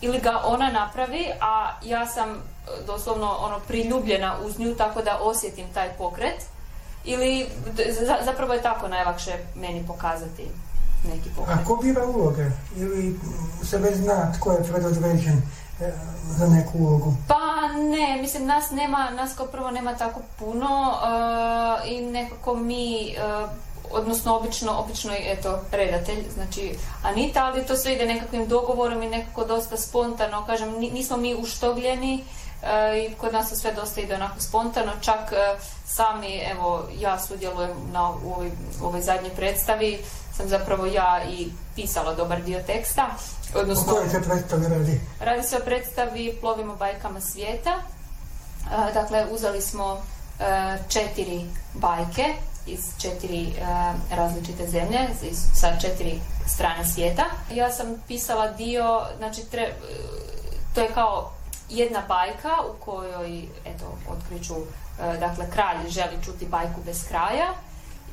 ili 0.00 0.20
ga 0.20 0.42
ona 0.44 0.70
napravi, 0.70 1.26
a 1.40 1.72
ja 1.82 2.06
sam 2.06 2.42
doslovno 2.86 3.36
ono 3.40 3.58
priljubljena 3.68 4.36
uz 4.44 4.58
nju 4.58 4.74
tako 4.74 5.02
da 5.02 5.18
osjetim 5.22 5.66
taj 5.74 5.88
pokret 5.98 6.46
ili 7.04 7.46
zapravo 8.24 8.54
je 8.54 8.62
tako 8.62 8.88
najlakše 8.88 9.32
meni 9.54 9.84
pokazati 9.86 10.46
neki 11.08 11.30
pokret. 11.36 11.58
A 11.58 11.64
ko 11.64 11.76
bira 11.76 12.06
uloge? 12.06 12.44
Ili 12.76 13.18
se 13.62 13.78
već 13.78 13.96
zna 13.96 14.32
tko 14.38 14.52
je 14.52 14.62
predodređen 14.62 15.36
e, 15.36 15.42
za 16.38 16.46
neku 16.46 16.78
ulogu? 16.78 17.14
Pa 17.28 17.68
ne, 17.78 18.18
mislim 18.20 18.46
nas 18.46 18.70
nema, 18.70 19.10
nas 19.10 19.34
kao 19.36 19.46
prvo 19.46 19.70
nema 19.70 19.94
tako 19.94 20.20
puno 20.38 20.92
uh, 20.92 21.90
i 21.90 22.00
nekako 22.00 22.54
mi 22.54 23.16
uh, 23.42 23.50
odnosno 23.92 24.36
obično, 24.36 24.72
obično 24.72 25.12
je 25.12 25.32
eto 25.32 25.58
redatelj, 25.72 26.24
znači 26.34 26.74
Anita, 27.02 27.44
ali 27.44 27.66
to 27.66 27.76
sve 27.76 27.94
ide 27.94 28.06
nekakvim 28.06 28.48
dogovorom 28.48 29.02
i 29.02 29.08
nekako 29.08 29.44
dosta 29.44 29.76
spontano, 29.76 30.46
kažem, 30.46 30.70
nismo 30.78 31.16
mi 31.16 31.34
uštogljeni 31.34 32.24
E, 32.62 33.06
i 33.06 33.14
kod 33.14 33.32
nas 33.32 33.60
sve 33.60 33.72
dosta 33.72 34.00
ide 34.00 34.14
onako 34.14 34.40
spontano, 34.40 34.92
čak 35.00 35.32
e, 35.32 35.58
sami, 35.86 36.40
evo, 36.52 36.88
ja 36.98 37.20
sudjelujem 37.20 37.70
na, 37.92 38.10
u 38.10 38.32
ovoj, 38.32 38.50
ovoj 38.82 39.00
zadnjoj 39.00 39.30
predstavi, 39.30 39.98
sam 40.36 40.48
zapravo 40.48 40.86
ja 40.86 41.20
i 41.30 41.48
pisala 41.74 42.14
dobar 42.14 42.42
dio 42.42 42.60
teksta. 42.66 43.06
Odnosno, 43.54 43.92
o 43.92 43.96
kojoj 43.96 44.08
se 44.08 44.22
predstavi 44.22 44.68
radi? 44.68 45.00
Radi 45.20 45.42
se 45.42 45.56
o 45.56 45.64
predstavi 45.64 46.36
Plovimo 46.40 46.76
bajkama 46.76 47.20
svijeta. 47.20 47.70
E, 47.70 48.92
dakle, 48.92 49.26
uzeli 49.30 49.60
smo 49.60 50.02
četiri 50.88 51.46
bajke 51.74 52.24
iz 52.66 52.80
četiri 52.98 53.52
različite 54.10 54.66
zemlje, 54.66 54.98
sa 55.54 55.78
četiri 55.80 56.20
strane 56.46 56.84
svijeta. 56.84 57.24
Ja 57.54 57.72
sam 57.72 57.86
pisala 58.08 58.50
dio, 58.50 59.00
znači, 59.18 59.42
to 60.74 60.80
je 60.80 60.88
kao 60.94 61.32
jedna 61.68 62.02
bajka 62.08 62.56
u 62.70 62.84
kojoj, 62.84 63.42
eto, 63.64 63.98
otkriću, 64.08 64.54
e, 64.54 65.18
dakle, 65.18 65.50
kralj 65.50 65.88
želi 65.88 66.24
čuti 66.24 66.46
bajku 66.46 66.80
bez 66.86 67.08
kraja 67.08 67.54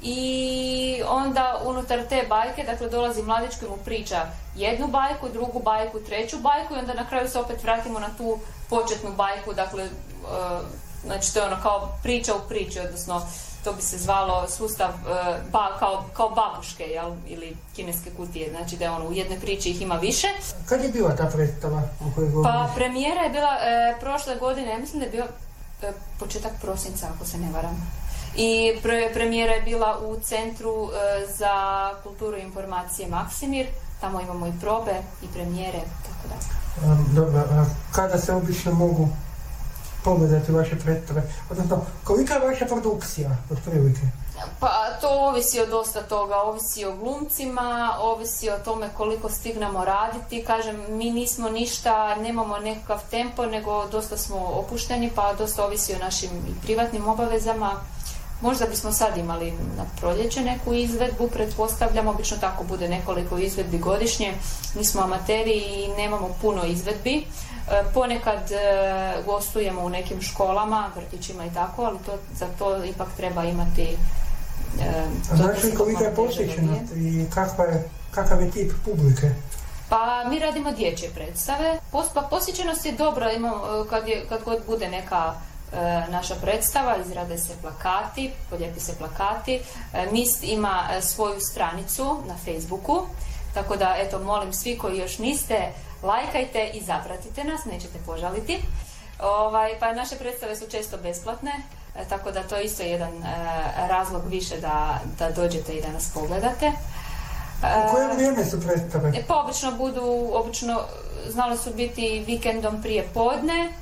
i 0.07 1.01
onda 1.07 1.61
unutar 1.65 1.99
te 2.09 2.25
bajke, 2.29 2.63
dakle, 2.63 2.89
dolazi 2.89 3.23
mladić 3.23 3.59
koji 3.59 3.71
mu 3.71 3.77
priča 3.77 4.25
jednu 4.55 4.87
bajku, 4.87 5.29
drugu 5.33 5.59
bajku, 5.59 5.99
treću 5.99 6.37
bajku 6.37 6.73
i 6.75 6.79
onda 6.79 6.93
na 6.93 7.07
kraju 7.07 7.29
se 7.29 7.39
opet 7.39 7.63
vratimo 7.63 7.99
na 7.99 8.09
tu 8.17 8.39
početnu 8.69 9.11
bajku, 9.11 9.53
dakle, 9.53 9.83
e, 9.83 9.89
znači 11.05 11.33
to 11.33 11.39
je 11.39 11.45
ono 11.45 11.61
kao 11.63 11.97
priča 12.03 12.35
u 12.35 12.47
priči, 12.47 12.79
odnosno 12.79 13.21
to 13.63 13.73
bi 13.73 13.81
se 13.81 13.97
zvalo 13.97 14.47
sustav 14.49 14.89
e, 14.89 15.71
kao, 15.79 16.03
kao 16.13 16.29
babuške 16.29 16.83
jel? 16.83 17.11
ili 17.27 17.57
kineske 17.75 18.09
kutije, 18.17 18.49
znači 18.49 18.75
da 18.75 18.93
ono, 18.93 19.05
u 19.05 19.13
jednoj 19.13 19.39
priči 19.39 19.69
ih 19.69 19.81
ima 19.81 19.95
više. 19.95 20.27
Kad 20.69 20.83
je 20.83 20.89
bila 20.89 21.15
ta 21.15 21.25
predstava 21.25 21.81
Pa 22.43 22.69
premijera 22.75 23.21
je 23.21 23.29
bila 23.29 23.57
e, 23.61 23.99
prošle 23.99 24.35
godine, 24.35 24.71
ja 24.71 24.77
mislim 24.77 24.99
da 24.99 25.05
je 25.05 25.11
bio 25.11 25.25
početak 26.19 26.51
prosinca 26.61 27.07
ako 27.15 27.25
se 27.25 27.37
ne 27.37 27.51
varam. 27.51 28.06
I 28.37 28.79
premijera 29.13 29.53
je 29.53 29.61
bila 29.61 29.99
u 29.99 30.19
Centru 30.19 30.89
za 31.37 31.53
kulturu 32.03 32.37
i 32.37 32.41
informacije 32.41 33.07
Maksimir, 33.07 33.67
tamo 34.01 34.21
imamo 34.21 34.47
i 34.47 34.53
probe 34.61 34.95
i 35.23 35.27
premijere, 35.33 35.79
tako 35.79 36.27
da. 36.29 36.95
Dobro, 37.21 37.39
a 37.39 37.65
kada 37.91 38.17
se 38.17 38.33
obično 38.33 38.73
mogu 38.73 39.09
pogledati 40.03 40.51
vaše 40.51 40.75
predstave? 40.75 41.23
Odnosno, 41.49 41.85
kolika 42.03 42.33
je 42.33 42.39
vaša 42.39 42.65
produkcija, 42.65 43.29
otprilike? 43.51 44.01
Pa 44.59 44.69
to 45.01 45.09
ovisi 45.09 45.61
od 45.61 45.69
dosta 45.69 46.01
toga, 46.01 46.35
ovisi 46.35 46.85
o 46.85 46.95
glumcima, 46.95 47.97
ovisi 48.01 48.49
o 48.49 48.59
tome 48.65 48.89
koliko 48.97 49.29
stignemo 49.29 49.85
raditi. 49.85 50.43
Kažem, 50.47 50.83
mi 50.89 51.11
nismo 51.11 51.49
ništa, 51.49 52.15
nemamo 52.15 52.57
nekakav 52.57 52.99
tempo, 53.11 53.45
nego 53.45 53.87
dosta 53.87 54.17
smo 54.17 54.37
opušteni, 54.37 55.11
pa 55.15 55.33
dosta 55.33 55.65
ovisi 55.65 55.93
o 55.93 55.99
našim 55.99 56.29
privatnim 56.63 57.07
obavezama. 57.07 57.71
Možda 58.41 58.65
bismo 58.65 58.91
sad 58.91 59.17
imali 59.17 59.51
na 59.77 59.85
proljeće 59.99 60.41
neku 60.41 60.73
izvedbu, 60.73 61.27
pretpostavljam, 61.27 62.07
obično 62.07 62.37
tako 62.37 62.63
bude 62.63 62.89
nekoliko 62.89 63.37
izvedbi 63.37 63.77
godišnje. 63.77 64.33
Mi 64.75 64.85
smo 64.85 65.01
amateri 65.01 65.57
i 65.57 65.87
nemamo 65.97 66.29
puno 66.41 66.65
izvedbi. 66.65 67.25
E, 67.71 67.83
ponekad 67.93 68.51
e, 68.51 68.57
gostujemo 69.25 69.81
u 69.81 69.89
nekim 69.89 70.21
školama, 70.21 70.91
vrtićima 70.95 71.45
i 71.45 71.53
tako, 71.53 71.83
ali 71.83 71.97
to, 72.05 72.17
za 72.35 72.47
to 72.59 72.83
ipak 72.85 73.07
treba 73.17 73.43
imati 73.43 73.97
e, 74.81 75.05
Znači 75.35 75.75
kolika 75.77 76.03
je 76.03 76.15
posjećenost 76.15 76.91
i 76.95 77.25
kakva 77.33 77.65
je, 77.65 77.89
kakav 78.11 78.41
je 78.41 78.51
tip 78.51 78.71
publike? 78.85 79.29
Pa 79.89 80.23
mi 80.29 80.39
radimo 80.39 80.71
dječje 80.71 81.09
predstave. 81.09 81.79
Pa 81.91 82.21
posjećenost 82.21 82.85
je 82.85 82.91
dobra, 82.91 83.31
imamo, 83.31 83.85
kad, 83.89 84.07
je, 84.07 84.25
kad 84.29 84.43
god 84.43 84.57
bude 84.67 84.89
neka 84.89 85.33
naša 86.09 86.35
predstava, 86.35 86.97
izrade 86.97 87.37
se 87.37 87.53
plakati, 87.61 88.31
podlijepi 88.49 88.79
se 88.79 88.97
plakati. 88.97 89.61
Mist 90.11 90.43
ima 90.43 90.83
svoju 91.01 91.39
stranicu 91.39 92.17
na 92.27 92.35
Facebooku, 92.45 93.07
tako 93.53 93.75
da 93.75 93.95
eto 93.97 94.19
molim 94.19 94.53
svi 94.53 94.77
koji 94.77 94.97
još 94.97 95.17
niste 95.17 95.71
lajkajte 96.03 96.71
i 96.73 96.81
zapratite 96.81 97.43
nas, 97.43 97.65
nećete 97.65 97.99
požaliti. 98.05 98.59
Ovaj, 99.19 99.79
pa 99.79 99.93
naše 99.93 100.15
predstave 100.15 100.55
su 100.55 100.65
često 100.67 100.97
besplatne, 100.97 101.51
e, 101.95 102.05
tako 102.09 102.31
da 102.31 102.43
to 102.43 102.55
je 102.55 102.63
isto 102.63 102.83
jedan 102.83 103.13
e, 103.13 103.23
razlog 103.87 104.21
više 104.27 104.57
da, 104.57 104.99
da 105.19 105.31
dođete 105.31 105.73
i 105.73 105.81
da 105.81 105.91
nas 105.91 106.11
pogledate. 106.13 106.71
U 107.61 107.91
koje 107.91 108.13
vrijeme 108.13 108.45
su 108.45 108.61
predstave? 108.61 109.09
E, 109.09 109.23
pa 109.27 109.35
obično 109.35 109.71
budu, 109.71 110.29
obično 110.33 110.81
znali 111.29 111.57
su 111.57 111.73
biti 111.73 112.23
vikendom 112.27 112.81
prije 112.81 113.07
podne, 113.13 113.73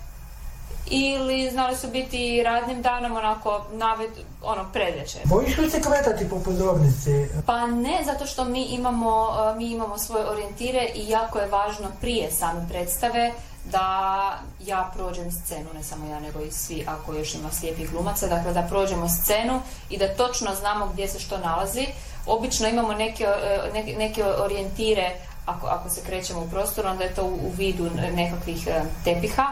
ili 0.88 1.50
znali 1.51 1.77
su 1.77 1.88
biti 1.88 2.44
radnim 2.44 2.82
danom 2.82 3.18
onako 3.18 3.65
naved, 3.72 4.10
ono 4.44 4.65
predveče. 4.74 5.20
Bojiš 5.24 5.58
li 5.58 5.70
se 5.70 5.82
kretati 5.82 6.30
po 6.30 6.39
pozornici? 6.39 7.27
Pa 7.46 7.68
ne, 7.68 8.01
zato 8.06 8.25
što 8.25 8.46
mi 8.46 8.63
imamo, 8.63 9.27
e, 9.54 9.58
mi 9.58 9.72
imamo 9.72 9.98
svoje 9.98 10.30
orijentire 10.30 10.88
i 10.96 11.10
jako 11.10 11.39
je 11.39 11.48
važno 11.48 11.88
prije 12.01 12.32
same 12.32 12.68
predstave 12.70 13.32
da 13.72 14.39
ja 14.65 14.92
prođem 14.96 15.32
scenu, 15.32 15.70
ne 15.74 15.84
samo 15.84 16.06
ja 16.08 16.20
nego 16.20 16.39
i 16.39 16.51
svi 16.51 16.86
ako 16.88 17.13
još 17.13 17.36
ima 17.36 17.51
slijepih 17.51 17.92
glumaca, 17.92 18.27
dakle 18.27 18.54
da 18.54 18.62
prođemo 18.62 19.10
scenu 19.10 19.62
i 19.89 19.98
da 19.98 20.15
točno 20.15 20.56
znamo 20.56 20.88
gdje 20.94 21.08
se 21.08 21.20
što 21.20 21.38
nalazi. 21.38 21.88
Obično 22.25 22.68
imamo 22.68 22.94
neke, 22.94 23.24
e, 23.24 23.70
neke, 23.74 23.96
neke 23.98 24.25
orijentire 24.25 25.15
ako, 25.46 25.68
ako 25.68 25.89
se 25.89 26.01
krećemo 26.06 26.39
u 26.39 26.50
prostoru, 26.50 26.88
onda 26.89 27.04
je 27.04 27.15
to 27.15 27.24
u, 27.24 27.34
u 27.34 27.51
vidu 27.58 27.89
nekakvih 28.15 28.68
e, 28.68 28.82
tepiha 29.04 29.44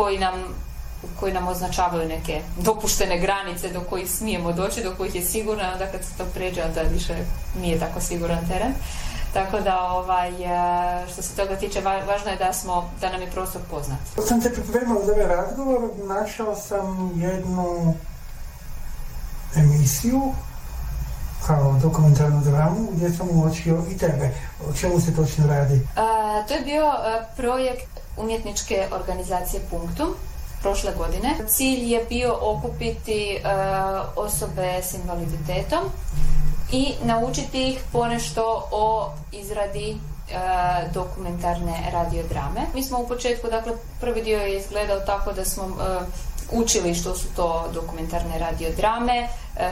koji 0.00 0.18
nam 0.18 0.34
koji 1.20 1.32
nam 1.32 1.48
označavaju 1.48 2.08
neke 2.08 2.42
dopuštene 2.56 3.18
granice 3.18 3.68
do 3.68 3.80
kojih 3.80 4.10
smijemo 4.10 4.52
doći, 4.52 4.82
do 4.82 4.94
kojih 4.96 5.14
je 5.14 5.22
sigurno, 5.22 5.62
onda 5.72 5.86
kad 5.86 6.04
se 6.04 6.10
to 6.18 6.24
pređe, 6.34 6.62
onda 6.62 6.80
više 6.82 7.14
nije 7.60 7.78
tako 7.78 8.00
siguran 8.00 8.48
teren. 8.48 8.72
Tako 9.34 9.60
da, 9.60 9.82
ovaj, 9.82 10.28
e, 10.28 11.06
što 11.12 11.22
se 11.22 11.36
toga 11.36 11.56
tiče, 11.56 11.80
važno 11.80 12.30
je 12.30 12.36
da, 12.36 12.52
smo, 12.52 12.90
da 13.00 13.12
nam 13.12 13.20
je 13.20 13.30
prostor 13.30 13.62
poznat. 13.70 13.98
Dok 14.16 14.28
sam 14.28 14.40
te 14.40 14.52
pripremao 14.52 15.04
za 15.04 15.12
ovaj 15.12 15.26
razgovor, 15.26 15.90
našao 16.08 16.56
sam 16.56 17.12
jednu 17.20 17.94
emisiju 19.56 20.32
kao 21.46 21.78
dokumentarnu 21.82 22.40
dramu 22.40 22.88
gdje 22.92 23.10
sam 23.10 23.28
uočio 23.30 23.82
i 23.90 23.98
tebe. 23.98 24.30
O 24.68 24.72
čemu 24.72 25.00
se 25.00 25.16
točno 25.16 25.46
radi? 25.46 25.80
to 26.48 26.54
je 26.54 26.60
bio 26.60 26.92
projekt 27.36 27.89
umjetničke 28.16 28.88
organizacije 28.92 29.62
Punktum 29.70 30.14
prošle 30.62 30.92
godine. 30.92 31.34
Cilj 31.48 31.92
je 31.92 32.04
bio 32.08 32.38
okupiti 32.40 33.38
osobe 34.16 34.82
s 34.82 34.94
invaliditetom 34.94 35.84
i 36.72 36.94
naučiti 37.04 37.68
ih 37.68 37.78
ponešto 37.92 38.68
o 38.70 39.12
izradi 39.32 39.96
dokumentarne 40.94 41.90
radiodrame. 41.92 42.60
Mi 42.74 42.82
smo 42.82 42.98
u 42.98 43.08
početku, 43.08 43.48
dakle, 43.50 43.72
prvi 44.00 44.22
dio 44.22 44.38
je 44.38 44.58
izgledao 44.58 45.00
tako 45.00 45.32
da 45.32 45.44
smo 45.44 45.76
učili 46.52 46.94
što 46.94 47.16
su 47.16 47.26
to 47.36 47.68
dokumentarne 47.74 48.38
radiodrame, 48.38 49.18
e, 49.18 49.28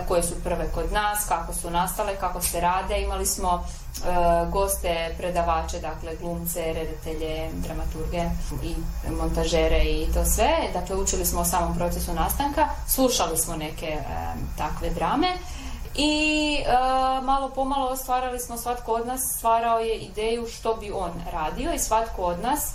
koje 0.08 0.22
su 0.22 0.34
prve 0.44 0.68
kod 0.74 0.92
nas, 0.92 1.24
kako 1.28 1.54
su 1.54 1.70
nastale, 1.70 2.16
kako 2.16 2.40
se 2.40 2.60
rade. 2.60 3.00
Imali 3.00 3.26
smo 3.26 3.64
e, 3.64 4.46
goste, 4.50 5.14
predavače, 5.18 5.78
dakle 5.78 6.16
glumce, 6.20 6.72
redatelje, 6.72 7.50
dramaturge 7.52 8.22
i 8.62 8.74
montažere 9.10 9.78
i 9.78 10.06
to 10.14 10.24
sve. 10.24 10.50
Dakle, 10.72 10.96
učili 10.96 11.24
smo 11.24 11.40
o 11.40 11.44
samom 11.44 11.76
procesu 11.76 12.14
nastanka, 12.14 12.68
slušali 12.88 13.36
smo 13.36 13.56
neke 13.56 13.86
e, 13.86 14.04
takve 14.56 14.90
drame 14.90 15.28
i 15.94 16.56
malo 17.22 17.50
pomalo 17.54 17.96
stvarali 17.96 18.38
smo, 18.38 18.56
svatko 18.56 18.92
od 18.92 19.06
nas 19.06 19.20
stvarao 19.36 19.78
je 19.78 19.98
ideju 19.98 20.46
što 20.46 20.74
bi 20.74 20.92
on 20.94 21.10
radio 21.32 21.72
i 21.72 21.78
svatko 21.78 22.22
od 22.22 22.42
nas 22.42 22.72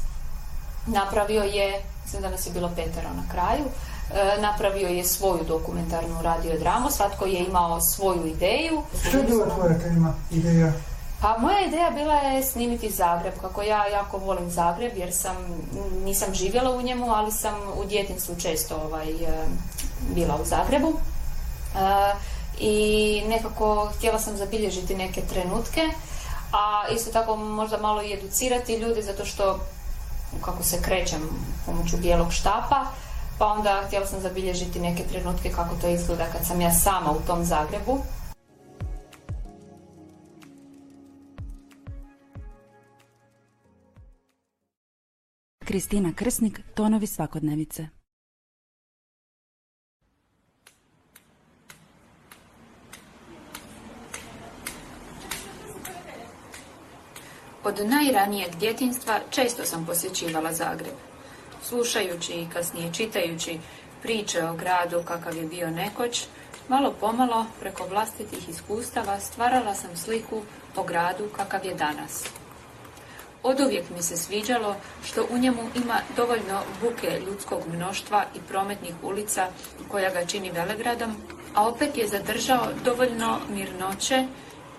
napravio 0.87 1.43
je, 1.43 1.83
mislim 2.03 2.21
da 2.21 2.29
nas 2.29 2.47
je 2.47 2.51
bilo 2.51 2.71
petero 2.75 3.09
na 3.15 3.23
kraju, 3.31 3.65
E, 3.65 3.92
napravio 4.41 4.87
je 4.87 5.03
svoju 5.03 5.43
dokumentarnu 5.47 6.21
radiodramu, 6.21 6.91
svatko 6.91 7.25
je 7.25 7.39
imao 7.39 7.81
svoju 7.81 8.25
ideju. 8.25 8.81
Što 9.07 9.17
je 9.17 9.23
bila 9.23 9.45
tvoja 9.55 9.79
tema, 9.79 10.13
ideja? 10.31 10.73
Pa 11.21 11.37
moja 11.37 11.65
ideja 11.65 11.91
bila 11.91 12.13
je 12.13 12.43
snimiti 12.43 12.89
Zagreb, 12.89 13.33
kako 13.41 13.61
ja 13.61 13.87
jako 13.87 14.17
volim 14.17 14.49
Zagreb 14.49 14.97
jer 14.97 15.13
sam, 15.13 15.35
nisam 16.05 16.33
živjela 16.33 16.71
u 16.71 16.81
njemu, 16.81 17.13
ali 17.13 17.31
sam 17.31 17.55
u 17.75 17.85
djetinstvu 17.85 18.35
često 18.35 18.75
ovaj, 18.75 19.09
e, 19.09 19.45
bila 20.15 20.35
u 20.41 20.45
Zagrebu. 20.45 20.93
E, 20.93 22.15
I 22.59 23.23
nekako 23.27 23.91
htjela 23.97 24.19
sam 24.19 24.37
zabilježiti 24.37 24.95
neke 24.95 25.21
trenutke, 25.21 25.81
a 26.51 26.83
isto 26.95 27.11
tako 27.11 27.35
možda 27.35 27.77
malo 27.77 28.01
i 28.01 28.13
educirati 28.13 28.75
ljude 28.75 29.01
zato 29.01 29.25
što 29.25 29.59
kako 30.41 30.63
se 30.63 30.81
krećem 30.81 31.21
pomoću 31.65 31.97
bijelog 31.97 32.31
štapa, 32.31 32.85
pa 33.39 33.45
onda 33.45 33.83
htjela 33.87 34.05
sam 34.05 34.21
zabilježiti 34.21 34.79
neke 34.79 35.03
trenutke 35.03 35.49
kako 35.49 35.75
to 35.81 35.87
izgleda 35.87 36.25
kad 36.31 36.47
sam 36.47 36.61
ja 36.61 36.71
sama 36.71 37.11
u 37.11 37.27
tom 37.27 37.45
Zagrebu. 37.45 37.99
Kristina 45.65 46.13
Krsnik, 46.15 46.59
Tonovi 46.75 47.07
svakodnevice. 47.07 47.87
Od 57.63 57.79
najranijeg 57.89 58.55
djetinstva 58.59 59.19
često 59.29 59.65
sam 59.65 59.85
posjećivala 59.85 60.53
Zagreb 60.53 61.12
slušajući 61.69 62.33
i 62.33 62.47
kasnije 62.53 62.93
čitajući 62.93 63.59
priče 64.01 64.43
o 64.43 64.53
gradu 64.53 65.03
kakav 65.05 65.37
je 65.37 65.43
bio 65.43 65.71
nekoć, 65.71 66.25
malo 66.67 66.93
pomalo 66.99 67.45
preko 67.59 67.87
vlastitih 67.87 68.49
iskustava 68.49 69.19
stvarala 69.19 69.75
sam 69.75 69.97
sliku 69.97 70.41
o 70.75 70.83
gradu 70.83 71.29
kakav 71.37 71.65
je 71.65 71.73
danas. 71.73 72.25
Od 73.43 73.59
uvijek 73.59 73.89
mi 73.89 74.01
se 74.01 74.17
sviđalo 74.17 74.75
što 75.05 75.27
u 75.29 75.37
njemu 75.37 75.61
ima 75.75 75.99
dovoljno 76.15 76.61
buke 76.81 77.21
ljudskog 77.25 77.61
mnoštva 77.67 78.25
i 78.35 78.39
prometnih 78.47 78.95
ulica 79.03 79.47
koja 79.91 80.09
ga 80.09 80.25
čini 80.25 80.51
velegradom, 80.51 81.15
a 81.55 81.67
opet 81.67 81.97
je 81.97 82.07
zadržao 82.07 82.67
dovoljno 82.85 83.39
mirnoće 83.49 84.27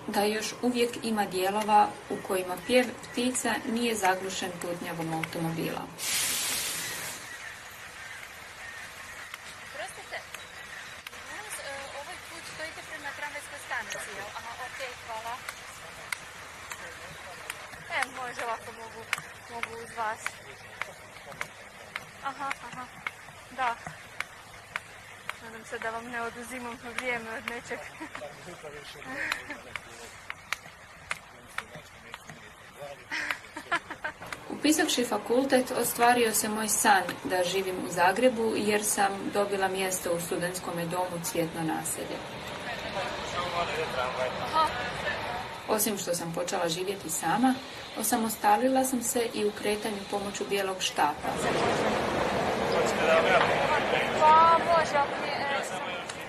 da 0.07 0.23
još 0.23 0.53
uvijek 0.61 0.89
ima 1.03 1.25
dijelova 1.25 1.87
u 2.09 2.15
kojima 2.27 2.55
pjev 2.67 2.85
ptica 3.11 3.53
nije 3.73 3.95
zaglušen 3.95 4.51
putnjavom 4.61 5.13
automobila. 5.13 5.81
da 25.85 25.91
vam 25.91 26.05
ne 26.05 26.21
oduzimam 26.21 26.77
vrijeme 26.95 27.29
od 27.37 27.49
nečeg. 27.49 27.79
Upisavši 34.49 35.03
fakultet, 35.05 35.71
ostvario 35.81 36.33
se 36.33 36.49
moj 36.49 36.67
san 36.67 37.03
da 37.23 37.43
živim 37.43 37.75
u 37.75 37.91
Zagrebu 37.91 38.53
jer 38.55 38.83
sam 38.83 39.11
dobila 39.33 39.67
mjesto 39.67 40.11
u 40.13 40.19
studentskom 40.19 40.73
domu 40.91 41.23
Cvjetno 41.23 41.61
naselje. 41.61 42.17
Osim 45.67 45.97
što 45.97 46.15
sam 46.15 46.33
počela 46.33 46.69
živjeti 46.69 47.09
sama, 47.09 47.53
osamostalila 47.99 48.83
sam 48.83 49.03
se 49.03 49.27
i 49.33 49.45
u 49.45 49.51
kretanju 49.51 49.97
pomoću 50.11 50.43
bijelog 50.49 50.77
štapa. 50.79 51.29
Pa, 54.19 54.57
može, 54.65 54.99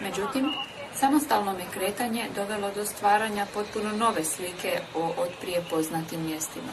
Međutim, 0.03 0.53
samostalno 1.01 1.53
me 1.53 1.65
kretanje 1.75 2.25
dovelo 2.37 2.71
do 2.75 2.85
stvaranja 2.85 3.47
potpuno 3.55 3.93
nove 3.93 4.25
slike 4.25 4.81
o 4.95 5.13
otprije 5.19 5.63
poznatim 5.71 6.27
mjestima. 6.27 6.73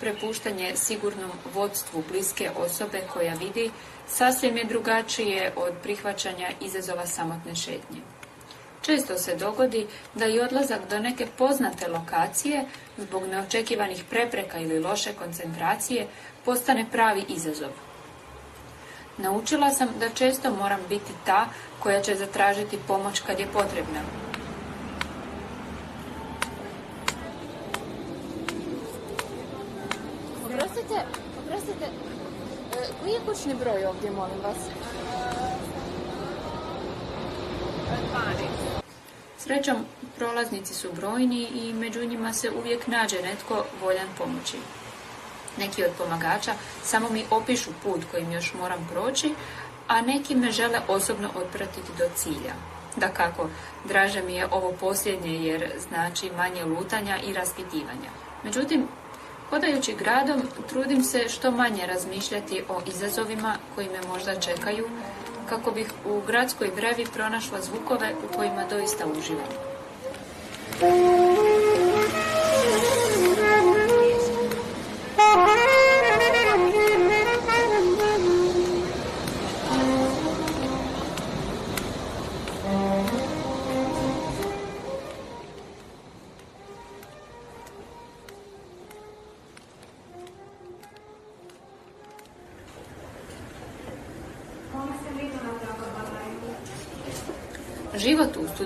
Prepuštanje 0.00 0.76
sigurnom 0.76 1.30
vodstvu 1.54 2.04
bliske 2.08 2.50
osobe 2.56 3.00
koja 3.12 3.34
vidi 3.34 3.70
sasvim 4.08 4.56
je 4.56 4.64
drugačije 4.64 5.52
od 5.56 5.72
prihvaćanja 5.82 6.48
izazova 6.60 7.06
samotne 7.06 7.54
šetnje. 7.54 8.00
Često 8.82 9.18
se 9.18 9.36
dogodi 9.36 9.86
da 10.14 10.26
i 10.26 10.40
odlazak 10.40 10.80
do 10.90 10.98
neke 10.98 11.26
poznate 11.38 11.88
lokacije 11.88 12.64
zbog 12.98 13.26
neočekivanih 13.26 14.04
prepreka 14.10 14.58
ili 14.58 14.80
loše 14.80 15.12
koncentracije 15.12 16.06
postane 16.44 16.86
pravi 16.92 17.24
izazov. 17.28 17.89
Naučila 19.22 19.70
sam 19.70 19.88
da 19.98 20.08
često 20.08 20.50
moram 20.50 20.80
biti 20.88 21.12
ta 21.26 21.46
koja 21.78 22.02
će 22.02 22.14
zatražiti 22.14 22.78
pomoć 22.86 23.20
kad 23.20 23.40
je 23.40 23.46
potrebna. 23.46 24.00
Oprostite, 30.44 30.94
oprostite, 31.44 31.84
e, 31.84 32.88
koji 33.00 33.12
je 33.12 33.20
kućni 33.26 33.54
broj 33.54 33.84
ovdje, 33.84 34.10
molim 34.10 34.40
vas? 34.42 34.56
Srećom, 39.38 39.76
prolaznici 40.16 40.74
su 40.74 40.88
brojni 40.92 41.48
i 41.54 41.72
među 41.72 42.04
njima 42.06 42.32
se 42.32 42.50
uvijek 42.50 42.86
nađe 42.86 43.22
netko 43.22 43.64
voljan 43.82 44.08
pomoći. 44.18 44.56
Neki 45.58 45.84
od 45.84 45.90
pomagača 45.98 46.52
samo 46.82 47.10
mi 47.10 47.24
opišu 47.30 47.70
put 47.82 48.00
kojim 48.10 48.32
još 48.32 48.54
moram 48.54 48.88
proći, 48.92 49.34
a 49.88 50.00
neki 50.00 50.34
me 50.34 50.52
žele 50.52 50.80
osobno 50.88 51.28
otpratiti 51.34 51.92
do 51.98 52.04
cilja. 52.14 52.54
Da 52.96 53.08
kako, 53.08 53.48
draže 53.84 54.22
mi 54.22 54.34
je 54.34 54.46
ovo 54.50 54.72
posljednje 54.72 55.34
jer 55.34 55.70
znači 55.88 56.30
manje 56.36 56.64
lutanja 56.64 57.18
i 57.26 57.32
raspitivanja. 57.32 58.10
Međutim, 58.44 58.88
hodajući 59.50 59.94
gradom, 59.94 60.42
trudim 60.68 61.02
se 61.02 61.28
što 61.28 61.50
manje 61.50 61.86
razmišljati 61.86 62.62
o 62.68 62.80
izazovima 62.86 63.54
koji 63.74 63.88
me 63.88 64.08
možda 64.08 64.40
čekaju, 64.40 64.88
kako 65.48 65.70
bih 65.70 65.86
u 66.06 66.20
gradskoj 66.26 66.70
brevi 66.76 67.06
pronašla 67.14 67.60
zvukove 67.60 68.14
u 68.24 68.36
kojima 68.36 68.64
doista 68.70 69.06
uživam. 69.06 69.50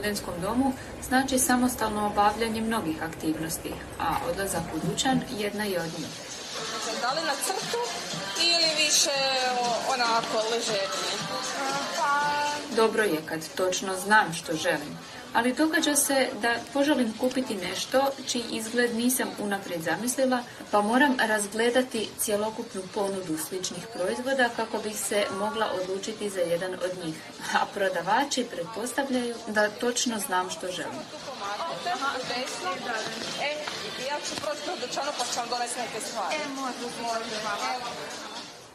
Studentskom 0.05 0.35
domu 0.43 0.73
znači 1.09 1.39
samostalno 1.39 2.07
obavljanje 2.07 2.61
mnogih 2.61 3.03
aktivnosti, 3.03 3.73
a 4.01 4.17
odlazak 4.31 4.63
u 4.75 4.89
dućan 4.89 5.21
jedna 5.39 5.65
je 5.65 5.81
od 5.81 5.99
njih. 5.99 6.09
Da 7.01 7.11
li 7.11 7.27
na 7.27 7.35
crtu 7.45 7.79
ili 8.41 8.85
više 8.85 9.11
onako 9.95 10.49
ležernije? 10.51 11.15
Dobro 12.77 13.03
je 13.03 13.19
kad 13.27 13.49
točno 13.55 13.99
znam 13.99 14.33
što 14.35 14.57
želim, 14.57 14.99
ali 15.35 15.53
događa 15.53 15.97
se 15.97 16.29
da 16.43 16.55
poželim 16.73 17.15
kupiti 17.21 17.55
nešto 17.55 18.11
čiji 18.27 18.45
izgled 18.51 18.95
nisam 18.95 19.29
unaprijed 19.39 19.83
zamislila, 19.83 20.43
pa 20.71 20.83
moram 20.83 21.17
razgledati 21.19 22.09
cjelokupnu 22.19 22.83
ponudu 22.95 23.39
sličnih 23.49 23.87
proizvoda 23.95 24.49
kako 24.57 24.79
bih 24.79 24.99
se 24.99 25.27
mogla 25.39 25.71
odlučiti 25.83 26.31
za 26.31 26.41
jedan 26.41 26.75
od 26.75 27.05
njih. 27.05 27.15
A 27.55 27.67
prodavači 27.75 28.47
pretpostavljaju 28.51 29.35
da 29.49 29.71
točno 29.71 30.19
znam 30.19 30.51
što 30.51 30.67
želim. 30.67 30.99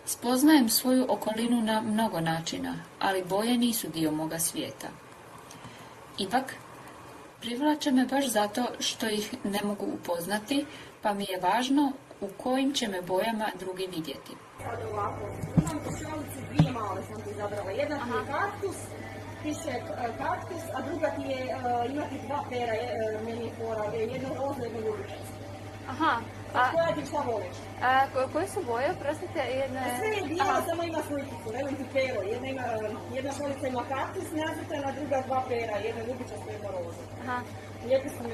Spoznajem 0.06 0.70
svoju 0.70 1.06
okolinu 1.10 1.62
na 1.62 1.82
mnogo 1.82 2.20
načina, 2.20 2.76
ali 3.00 3.24
boje 3.24 3.58
nisu 3.58 3.88
dio 3.88 4.12
moga 4.12 4.40
svijeta. 4.40 4.88
Ipak, 6.20 6.56
privlače 7.42 7.92
me 7.92 8.06
baš 8.06 8.26
zato 8.28 8.64
što 8.80 9.10
ih 9.10 9.36
ne 9.44 9.60
mogu 9.64 9.86
upoznati, 9.86 10.66
pa 11.02 11.14
mi 11.14 11.24
je 11.24 11.40
važno 11.40 11.92
u 12.22 12.28
kojim 12.38 12.74
će 12.74 12.88
me 12.88 13.02
bojama 13.02 13.48
drugi 13.60 13.88
vidjeti. 13.88 14.32
Imam 14.92 15.80
košalicu, 15.86 16.40
dvije 16.50 16.72
male 16.72 17.02
sam 17.04 17.22
ti 17.22 17.30
izabrala. 17.32 17.72
Jedna 17.72 17.98
ti 17.98 18.10
je 18.10 18.26
kaktus, 18.34 18.78
piše 19.44 19.70
e, 19.70 19.84
kaktus, 20.18 20.64
a 20.76 20.82
druga 20.82 21.10
ti 21.10 21.22
je, 21.22 21.42
e, 21.42 21.92
ima 21.92 22.02
ti 22.02 22.16
dva 22.28 22.44
pera, 22.50 22.74
je, 22.74 22.90
e, 22.94 23.24
meni 23.26 23.46
je 23.46 23.52
fora, 23.58 23.84
je 23.84 24.08
jedno 24.08 24.30
roze, 24.30 24.64
jedno. 24.64 24.94
Aha. 25.90 26.14
A 26.54 26.60
A, 26.60 26.72
koja 26.72 26.96
ti 26.96 27.06
šta 27.06 27.18
voliš? 27.24 27.56
a 27.82 28.06
ko- 28.08 28.30
koje 28.34 28.48
su 28.48 28.60
boje? 28.64 28.90
Prostite, 29.02 29.40
jedna 29.40 29.80
je... 29.80 29.98
Sve 29.98 30.08
je 30.08 30.18
Aha. 30.18 30.28
bijela, 30.28 30.62
samo 30.66 30.84
ima 30.84 31.00
sličicu, 31.08 31.48
velim 31.54 31.76
ti 31.76 31.86
pero. 31.94 32.22
Jedna, 32.24 32.48
ima, 32.48 32.64
jedna 33.14 33.32
šalica 33.32 33.68
ima 33.68 33.84
kaktus 33.86 34.24
nacrtana, 34.34 34.92
druga 34.92 35.24
dva 35.28 35.44
pera, 35.48 35.76
jedna 35.78 36.02
ljubičasta, 36.04 36.52
jedna 36.52 36.70
roza. 36.70 37.04
Aha. 37.24 37.38
Lijepi 37.86 38.10
su 38.10 38.24
mi 38.24 38.30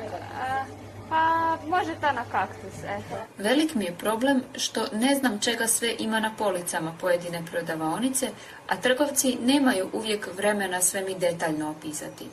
pa, 1.10 1.22
može 1.68 1.94
ta 2.02 2.12
na 2.12 2.24
kaktus, 2.26 2.78
eto. 2.84 3.16
Velik 3.38 3.76
mi 3.76 3.86
je 3.86 3.96
problem 3.96 4.44
što 4.56 4.86
ne 4.94 5.16
znam 5.16 5.40
čega 5.40 5.68
sve 5.68 5.96
ima 6.00 6.20
na 6.20 6.32
policama 6.38 6.94
pojedine 7.02 7.44
prodavaonice, 7.52 8.30
a 8.68 8.76
trgovci 8.78 9.38
nemaju 9.42 9.90
uvijek 9.94 10.30
vremena 10.34 10.82
sve 10.82 11.02
mi 11.02 11.16
detaljno 11.16 11.70
opisati. 11.72 12.28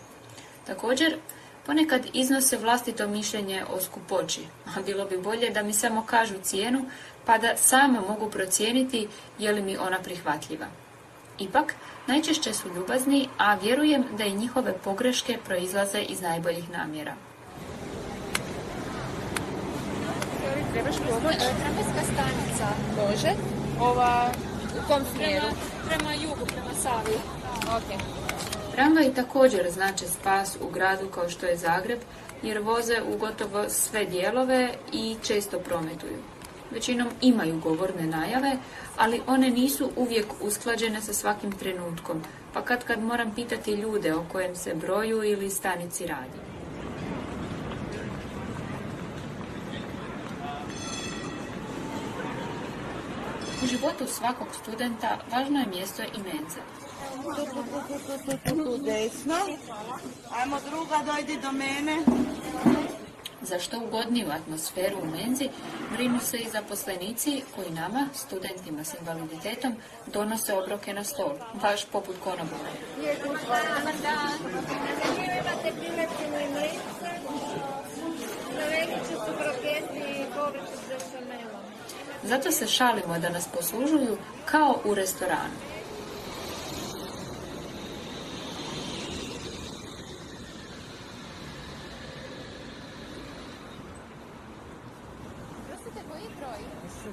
Također, 0.67 1.17
ponekad 1.67 2.07
iznose 2.13 2.57
vlastito 2.57 3.09
mišljenje 3.09 3.65
o 3.75 3.81
skupoći, 3.81 4.41
a 4.77 4.83
bilo 4.87 5.05
bi 5.05 5.19
bolje 5.19 5.51
da 5.51 5.63
mi 5.63 5.73
samo 5.73 6.03
kažu 6.07 6.35
cijenu, 6.43 6.85
pa 7.25 7.39
da 7.39 7.57
sama 7.57 8.01
mogu 8.09 8.31
procijeniti 8.31 9.09
je 9.39 9.53
li 9.53 9.63
mi 9.63 9.77
ona 9.77 9.99
prihvatljiva. 9.99 10.67
Ipak, 11.39 11.75
najčešće 12.07 12.55
su 12.55 12.69
ljubazni, 12.75 13.29
a 13.39 13.55
vjerujem 13.55 14.05
da 14.19 14.25
i 14.25 14.37
njihove 14.37 14.73
pogreške 14.85 15.39
proizlaze 15.45 16.01
iz 16.01 16.21
najboljih 16.21 16.71
namjera. 16.71 17.15
Trebaš 20.73 20.97
pomoć? 20.97 21.37
Tramvajska 21.37 22.03
stanica. 22.13 22.67
Može. 22.97 23.33
Ova, 23.81 24.31
u 24.79 24.89
kom 24.89 25.03
smjeru? 25.15 25.47
Prema, 25.89 26.15
jugu, 26.15 26.47
prema 26.47 26.75
Savi. 26.83 27.17
Ok. 27.77 28.22
Tramvaji 28.75 29.15
također 29.15 29.71
znače 29.71 30.07
spas 30.07 30.57
u 30.61 30.71
gradu 30.71 31.09
kao 31.09 31.29
što 31.29 31.47
je 31.47 31.57
Zagreb, 31.57 31.99
jer 32.43 32.59
voze 32.59 33.03
u 33.15 33.19
gotovo 33.19 33.69
sve 33.69 34.05
dijelove 34.05 34.71
i 34.93 35.17
često 35.23 35.59
prometuju. 35.59 36.19
Većinom 36.71 37.09
imaju 37.21 37.61
govorne 37.61 38.07
najave, 38.07 38.57
ali 38.97 39.21
one 39.27 39.51
nisu 39.51 39.91
uvijek 39.97 40.27
usklađene 40.41 41.01
sa 41.01 41.13
svakim 41.13 41.53
trenutkom, 41.53 42.23
pa 42.53 42.63
kad 42.63 42.85
kad 42.85 43.03
moram 43.03 43.35
pitati 43.35 43.73
ljude 43.73 44.15
o 44.15 44.25
kojem 44.33 44.57
se 44.57 44.75
broju 44.75 45.25
ili 45.25 45.51
stanici 45.51 46.07
radi. 46.07 46.39
U 53.63 53.67
životu 53.67 54.07
svakog 54.07 54.49
studenta 54.63 55.19
važno 55.33 55.61
je 55.61 55.67
mjesto 55.67 56.03
i 56.03 56.23
menze. 57.03 58.39
Tu 58.49 58.79
desno. 58.79 59.37
Ajmo 60.41 60.57
druga, 60.71 60.99
dojdi 61.07 61.39
do 61.43 61.53
mene. 61.53 61.99
Za 63.43 63.59
što 63.59 63.79
ugodniju 63.79 64.31
atmosferu 64.31 64.99
u 65.03 65.07
menzi 65.07 65.49
brinu 65.93 66.21
se 66.21 66.37
i 66.37 66.51
zaposlenici 66.51 67.43
koji 67.55 67.71
nama, 67.71 68.09
studentima 68.15 68.85
s 68.85 68.95
invaliditetom, 69.01 69.77
donose 70.07 70.55
obroke 70.55 70.95
na 70.95 71.05
stol, 71.05 71.33
baš 71.63 71.85
poput 71.85 72.17
bešamelom. 80.89 81.63
Zato 82.25 82.53
se 82.53 82.67
šalimo 82.67 83.19
da 83.19 83.29
nas 83.29 83.49
poslužuju 83.49 84.19
kao 84.45 84.81
u 84.85 84.95
restoranu. 84.95 85.55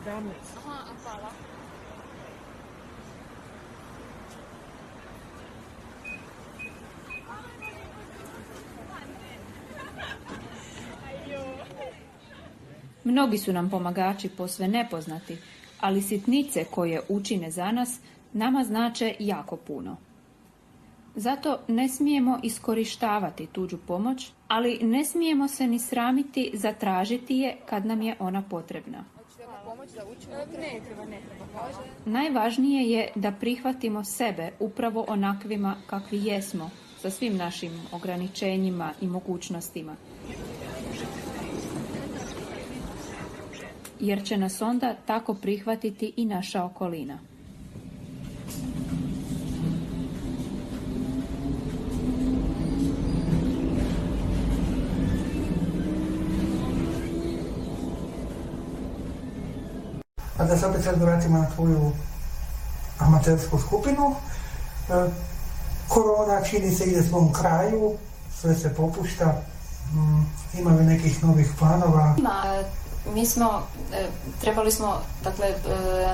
17. 0.05 0.21
Aha. 0.57 1.29
Mnogi 13.03 13.37
su 13.37 13.53
nam 13.53 13.69
pomagači 13.69 14.29
posve 14.29 14.67
nepoznati, 14.67 15.37
ali 15.79 16.01
sitnice 16.01 16.65
koje 16.71 17.01
učine 17.09 17.51
za 17.51 17.71
nas 17.71 17.99
nama 18.33 18.63
znače 18.63 19.15
jako 19.19 19.55
puno. 19.55 19.97
Zato 21.15 21.59
ne 21.67 21.89
smijemo 21.89 22.39
iskorištavati 22.43 23.47
tuđu 23.47 23.77
pomoć, 23.77 24.31
ali 24.47 24.79
ne 24.81 25.05
smijemo 25.05 25.47
se 25.47 25.67
ni 25.67 25.79
sramiti 25.79 26.51
zatražiti 26.53 27.37
je 27.37 27.57
kad 27.65 27.85
nam 27.85 28.01
je 28.01 28.15
ona 28.19 28.41
potrebna. 28.49 29.18
Ne 29.79 30.81
treba, 30.85 31.05
ne 31.05 31.17
treba. 31.27 31.69
Najvažnije 32.05 32.91
je 32.91 33.11
da 33.15 33.31
prihvatimo 33.31 34.03
sebe 34.03 34.51
upravo 34.59 35.05
onakvima 35.07 35.75
kakvi 35.87 36.25
jesmo, 36.25 36.69
sa 37.01 37.09
svim 37.09 37.37
našim 37.37 37.71
ograničenjima 37.91 38.93
i 39.01 39.07
mogućnostima. 39.07 39.95
Jer 43.99 44.23
će 44.23 44.37
nas 44.37 44.61
onda 44.61 44.95
tako 45.05 45.33
prihvatiti 45.33 46.13
i 46.15 46.25
naša 46.25 46.63
okolina. 46.63 47.28
A 60.39 60.43
da 60.43 60.57
se 60.57 60.65
opet 60.65 60.83
sad 60.83 61.01
vratimo 61.01 61.37
na 61.37 61.45
tvoju 61.55 61.91
amatersku 62.99 63.59
skupinu. 63.59 64.15
E, 64.89 65.09
korona 65.87 66.41
čini 66.41 66.75
se 66.75 66.83
ide 66.83 67.03
svom 67.03 67.33
kraju, 67.33 67.97
sve 68.41 68.55
se 68.55 68.75
popušta. 68.75 69.41
Mm, 69.93 70.25
Ima 70.59 70.71
li 70.71 70.85
nekih 70.85 71.23
novih 71.23 71.53
planova? 71.59 72.15
Ma, 72.21 72.43
mi 73.13 73.25
smo, 73.25 73.63
e, 73.93 74.07
trebali 74.41 74.71
smo 74.71 75.01
dakle, 75.23 75.47
e, 75.47 75.55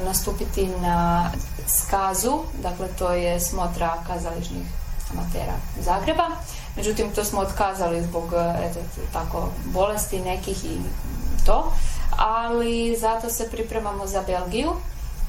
nastupiti 0.05 0.67
na 0.67 1.31
skazu, 1.67 2.39
dakle 2.61 2.88
to 2.88 3.11
je 3.11 3.39
smotra 3.39 3.93
kazališnih 4.07 4.67
amatera 5.13 5.53
Zagreba. 5.81 6.27
Međutim, 6.75 7.11
to 7.15 7.23
smo 7.23 7.39
otkazali 7.39 8.03
zbog 8.03 8.33
e, 8.33 8.65
eto, 8.65 8.79
tako 9.13 9.49
bolesti 9.65 10.19
nekih 10.19 10.65
i 10.65 10.77
to. 11.45 11.71
Ali 12.17 12.97
zato 12.99 13.30
se 13.30 13.49
pripremamo 13.51 14.08
za 14.08 14.21
Belgiju. 14.21 14.71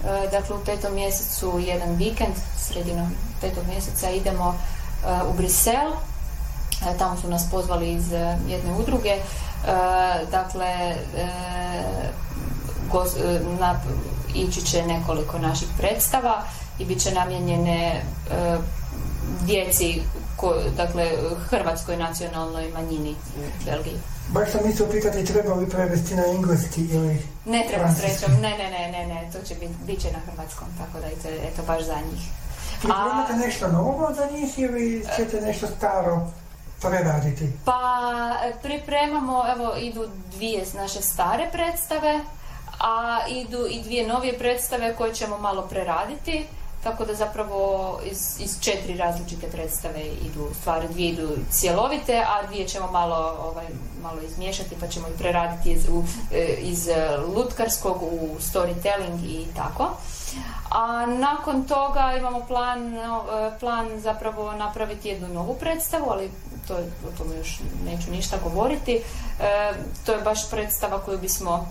E, 0.05 0.29
Dakle, 0.31 0.57
u 0.57 0.65
petom 0.65 0.95
mjesecu 0.95 1.59
jedan 1.59 1.95
vikend, 1.95 2.35
sredinom 2.59 3.11
petog 3.41 3.65
mjeseca 3.69 4.11
idemo 4.11 4.55
e, 4.55 5.23
u 5.29 5.33
Brisel. 5.33 5.93
E, 6.87 6.99
Tamo 6.99 7.17
su 7.17 7.29
nas 7.29 7.51
pozvali 7.51 7.93
iz 7.93 8.13
jedne 8.49 8.73
udruge. 8.79 9.17
Dakle, 10.31 10.97
ići 14.35 14.63
će 14.63 14.87
nekoliko 14.87 15.39
naših 15.39 15.69
predstava 15.79 16.43
i 16.79 16.85
bit 16.85 17.03
će 17.03 17.15
namijenjene 17.15 18.03
e, 18.31 18.57
djeci 19.41 20.03
dakle, 20.77 21.11
hrvatskoj 21.49 21.97
nacionalnoj 21.97 22.71
manjini 22.75 23.11
u 23.11 23.65
Belgiji. 23.65 23.97
Baš 24.29 24.51
sam 24.51 24.61
mislio 24.65 24.89
pitati 24.89 25.25
treba 25.25 25.55
li 25.55 25.71
prevesti 25.71 26.15
na 26.15 26.27
engleski 26.27 26.81
ili... 26.81 27.23
Ne 27.45 27.67
treba 27.69 27.95
srećom, 27.95 28.33
ne, 28.41 28.51
ne, 28.59 28.71
ne, 28.71 28.89
ne, 28.93 29.07
ne, 29.07 29.31
to 29.33 29.39
će 29.49 29.55
biti, 29.55 29.75
bit 29.87 30.01
će 30.01 30.13
na 30.13 30.19
hrvatskom, 30.19 30.69
tako 30.79 31.01
da 31.01 31.07
eto, 31.07 31.29
eto 31.29 31.63
baš 31.67 31.85
za 31.85 31.95
njih. 31.95 32.23
Pripremate 32.79 33.33
nešto 33.33 33.69
novo 33.69 34.15
za 34.15 34.29
njih 34.37 34.59
ili 34.59 35.07
ćete 35.17 35.41
nešto 35.41 35.67
staro 35.67 36.27
preraditi? 36.81 37.53
Pa 37.65 37.81
pripremamo, 38.63 39.45
evo 39.57 39.75
idu 39.79 40.09
dvije 40.35 40.65
naše 40.75 41.03
stare 41.03 41.49
predstave, 41.53 42.21
a 42.81 43.19
idu 43.29 43.67
i 43.71 43.83
dvije 43.83 44.09
novije 44.09 44.39
predstave 44.39 44.95
koje 44.97 45.15
ćemo 45.15 45.39
malo 45.39 45.63
preraditi, 45.63 46.47
tako 46.87 47.05
da 47.05 47.15
zapravo 47.15 47.61
iz, 48.05 48.41
iz 48.41 48.61
četiri 48.61 48.97
različite 48.97 49.47
predstave 49.47 50.01
idu 50.05 50.49
stvari, 50.61 50.89
dvije 50.89 51.09
idu 51.09 51.29
cjelovite, 51.51 52.17
a 52.17 52.47
dvije 52.47 52.69
ćemo 52.69 52.91
malo, 52.91 53.37
ovaj, 53.43 53.67
malo 54.03 54.21
izmiješati 54.21 54.77
pa 54.81 54.87
ćemo 54.87 55.09
ih 55.09 55.15
preraditi 55.19 55.73
iz, 55.73 55.89
u, 55.89 56.05
e, 56.33 56.57
iz 56.61 56.89
e, 56.89 57.17
lutkarskog 57.37 58.03
u 58.03 58.37
storytelling 58.39 59.25
i 59.25 59.47
tako. 59.57 59.91
A 60.71 61.07
nakon 61.07 61.65
toga 61.65 62.15
imamo 62.19 62.41
plan, 62.41 62.95
e, 62.95 63.01
plan 63.61 64.01
zapravo 64.01 64.53
napraviti 64.53 65.09
jednu 65.09 65.29
novu 65.29 65.55
predstavu, 65.61 66.07
ali 66.11 66.31
to, 66.69 66.75
o 66.75 67.19
tome 67.19 67.37
još 67.37 67.61
neću 67.85 68.11
ništa 68.11 68.37
govoriti. 68.43 68.93
E, 68.95 69.03
to 70.07 70.13
je 70.13 70.21
baš 70.21 70.51
predstava 70.51 71.01
koju 71.01 71.19
bismo 71.19 71.69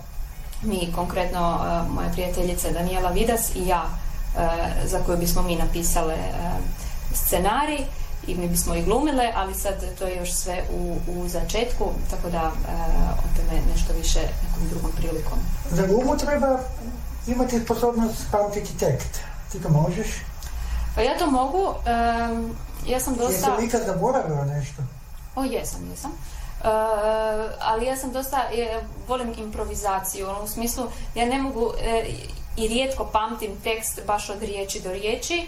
mi, 0.62 0.92
konkretno 0.94 1.58
moja 1.90 2.08
prijateljica 2.12 2.70
Daniela 2.70 3.10
Vidas 3.10 3.54
i 3.54 3.66
ja, 3.66 3.84
za 4.84 4.98
koju 5.06 5.18
bismo 5.18 5.42
mi 5.42 5.56
napisale 5.56 6.14
e, 6.14 6.30
scenarij 7.14 7.84
i 8.26 8.34
mi 8.34 8.48
bismo 8.48 8.74
i 8.74 8.82
glumile, 8.82 9.32
ali 9.36 9.54
sad 9.54 9.74
to 9.98 10.06
je 10.06 10.16
još 10.16 10.32
sve 10.32 10.62
u, 10.72 10.96
u 11.08 11.28
začetku, 11.28 11.84
tako 12.10 12.30
da 12.30 12.38
e, 12.38 12.72
o 13.12 13.36
tome 13.36 13.60
nešto 13.72 13.92
više 13.92 14.20
nekom 14.20 14.68
drugom 14.68 14.90
prilikom. 14.96 15.38
Za 15.70 15.86
glumu 15.86 16.16
treba 16.16 16.58
imati 17.26 17.60
sposobnost 17.60 18.22
pamtiti 18.32 18.78
tekst. 18.78 19.20
Ti 19.52 19.62
to 19.62 19.68
možeš? 19.68 20.06
Pa 20.94 21.00
ja 21.00 21.18
to 21.18 21.30
mogu, 21.30 21.74
ja 22.86 23.00
sam 23.00 23.14
Jesi 23.14 23.34
dosta... 23.34 23.56
li 23.56 23.66
ikad 23.66 23.82
zaboravila 23.86 24.44
nešto? 24.44 24.82
O, 25.36 25.44
jesam, 25.44 25.90
jesam. 25.90 26.10
E, 26.10 26.68
ali 27.60 27.86
ja 27.86 27.96
sam 27.96 28.12
dosta, 28.12 28.38
je, 28.38 28.82
volim 29.08 29.34
improvizaciju, 29.38 30.28
ono, 30.28 30.42
u 30.42 30.48
smislu, 30.48 30.86
ja 31.14 31.26
ne 31.26 31.42
mogu 31.42 31.72
i 32.56 32.68
rijetko 32.68 33.08
pamtim 33.12 33.50
tekst 33.64 34.00
baš 34.06 34.30
od 34.30 34.42
riječi 34.42 34.80
do 34.80 34.92
riječi, 34.92 35.46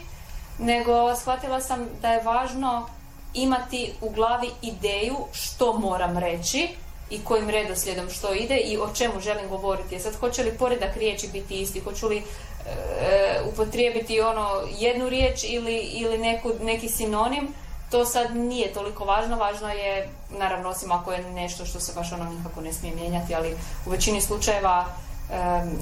nego 0.58 1.16
shvatila 1.16 1.60
sam 1.60 1.88
da 2.02 2.12
je 2.12 2.22
važno 2.22 2.88
imati 3.34 3.92
u 4.00 4.10
glavi 4.10 4.50
ideju 4.62 5.16
što 5.32 5.72
moram 5.72 6.18
reći 6.18 6.68
i 7.10 7.24
kojim 7.24 7.50
redoslijedom 7.50 8.10
što 8.10 8.34
ide 8.34 8.56
i 8.56 8.78
o 8.78 8.88
čemu 8.94 9.20
želim 9.20 9.48
govoriti. 9.48 10.00
Sad 10.00 10.16
hoće 10.16 10.42
li 10.42 10.58
poredak 10.58 10.96
riječi 10.96 11.28
biti 11.32 11.60
isti, 11.60 11.80
hoću 11.80 12.08
li 12.08 12.16
e, 12.16 12.22
upotrijebiti 13.52 14.20
ono 14.20 14.48
jednu 14.78 15.08
riječ 15.08 15.44
ili, 15.44 15.76
ili 15.76 16.18
neku, 16.18 16.50
neki 16.62 16.88
sinonim, 16.88 17.54
to 17.90 18.04
sad 18.04 18.36
nije 18.36 18.72
toliko 18.72 19.04
važno, 19.04 19.36
važno 19.36 19.68
je, 19.68 20.08
naravno 20.38 20.68
osim 20.68 20.92
ako 20.92 21.12
je 21.12 21.30
nešto 21.30 21.66
što 21.66 21.80
se 21.80 21.92
baš 21.94 22.12
ono 22.12 22.24
nikako 22.24 22.60
ne 22.60 22.72
smije 22.72 22.94
mijenjati, 22.94 23.34
ali 23.34 23.56
u 23.86 23.90
većini 23.90 24.20
slučajeva 24.20 24.86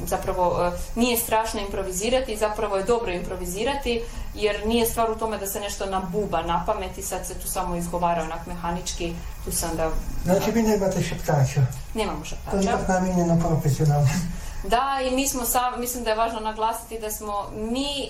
zapravo 0.06 0.64
e, 0.64 0.78
nije 1.00 1.16
strašno 1.16 1.61
improvizirati, 1.61 2.37
zapravo 2.37 2.76
je 2.76 2.85
dobro 2.85 3.12
improvizirati, 3.12 4.02
jer 4.35 4.66
nije 4.66 4.87
stvar 4.87 5.11
u 5.11 5.14
tome 5.14 5.38
da 5.38 5.46
se 5.46 5.61
nešto 5.61 5.87
nabuba 5.87 6.42
na 6.42 6.64
pamet 6.66 6.98
i 6.98 7.02
sad 7.02 7.26
se 7.26 7.35
tu 7.35 7.48
samo 7.48 7.76
izgovara 7.76 8.22
onak 8.22 8.46
mehanički, 8.46 9.12
tu 9.44 9.52
se 9.52 9.66
onda 9.66 9.90
Znači 10.24 10.50
vi 10.50 10.62
nemate 10.62 11.02
šeptača. 11.02 11.61
nemamo 11.94 12.22
To 12.50 12.56
je 12.56 12.62
ipak 12.62 12.88
namijenjeno 12.88 13.38
profesionalno. 13.48 14.09
Da, 14.64 15.00
i 15.09 15.14
mi 15.14 15.28
smo 15.28 15.44
sam, 15.44 15.80
mislim 15.80 16.04
da 16.04 16.11
je 16.11 16.16
važno 16.16 16.40
naglasiti 16.40 16.98
da 16.98 17.11
smo 17.11 17.50
mi 17.54 18.02
e, 18.02 18.09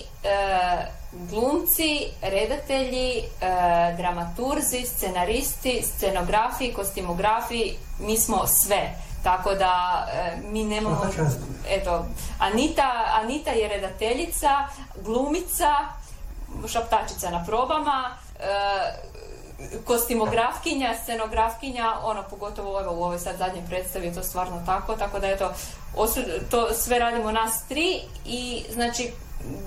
glumci, 1.11 2.07
redatelji, 2.21 3.17
e, 3.17 3.23
dramaturzi, 3.97 4.85
scenaristi, 4.85 5.83
scenografi, 5.83 6.73
kostimografi, 6.73 7.73
mi 7.99 8.17
smo 8.17 8.47
sve. 8.47 8.93
Tako 9.27 9.55
da 9.55 10.05
e, 10.13 10.37
mi 10.51 10.63
nemamo... 10.63 11.01
Eto, 11.69 12.05
Anita, 12.39 12.91
Anita 13.21 13.51
je 13.51 13.67
redateljica, 13.67 14.49
glumica, 15.03 15.71
šaptačica 16.67 17.29
na 17.29 17.45
probama, 17.45 18.17
e, 18.39 18.43
kostimografkinja, 19.85 20.93
scenografkinja, 21.03 21.93
ono 22.03 22.23
pogotovo 22.23 22.81
evo, 22.81 22.91
u 22.93 23.03
ovoj 23.03 23.19
sad 23.19 23.37
zadnjoj 23.37 23.65
predstavi 23.65 24.05
je 24.05 24.13
to 24.13 24.23
stvarno 24.23 24.63
tako, 24.65 24.95
tako 24.95 25.19
da 25.19 25.27
eto, 25.27 25.53
osu- 25.95 26.49
to 26.51 26.73
sve 26.73 26.99
radimo 26.99 27.31
nas 27.31 27.63
tri 27.67 28.01
i 28.25 28.63
znači 28.73 29.11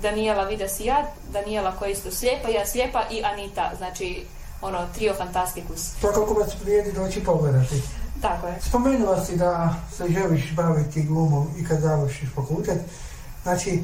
Daniela 0.02 0.44
Vidas 0.44 0.80
i 0.80 0.84
ja, 0.84 1.04
Daniela 1.32 1.72
koja 1.78 1.88
je 1.88 1.92
isto 1.92 2.10
slijepa, 2.10 2.48
ja 2.48 2.66
slijepa 2.66 3.02
i 3.10 3.24
Anita, 3.24 3.70
znači 3.78 4.26
ono 4.62 4.78
trio 4.94 5.14
fantastikus. 5.14 5.80
Svakako 6.00 6.34
vas 6.34 6.54
vrijedi 6.62 6.92
doći 6.92 7.24
pogledati. 7.24 7.82
Tako 8.22 8.46
je. 8.46 8.58
Spomenula 8.68 9.24
si 9.24 9.36
da 9.36 9.74
se 9.96 10.04
želiš 10.08 10.52
baviti 10.54 11.02
glumom 11.02 11.48
i 11.58 11.64
kad 11.64 11.80
završiš 11.80 12.28
fakultet. 12.34 12.78
Znači, 13.42 13.82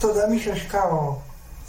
to 0.00 0.12
zamišljaš 0.14 0.60
kao 0.70 1.22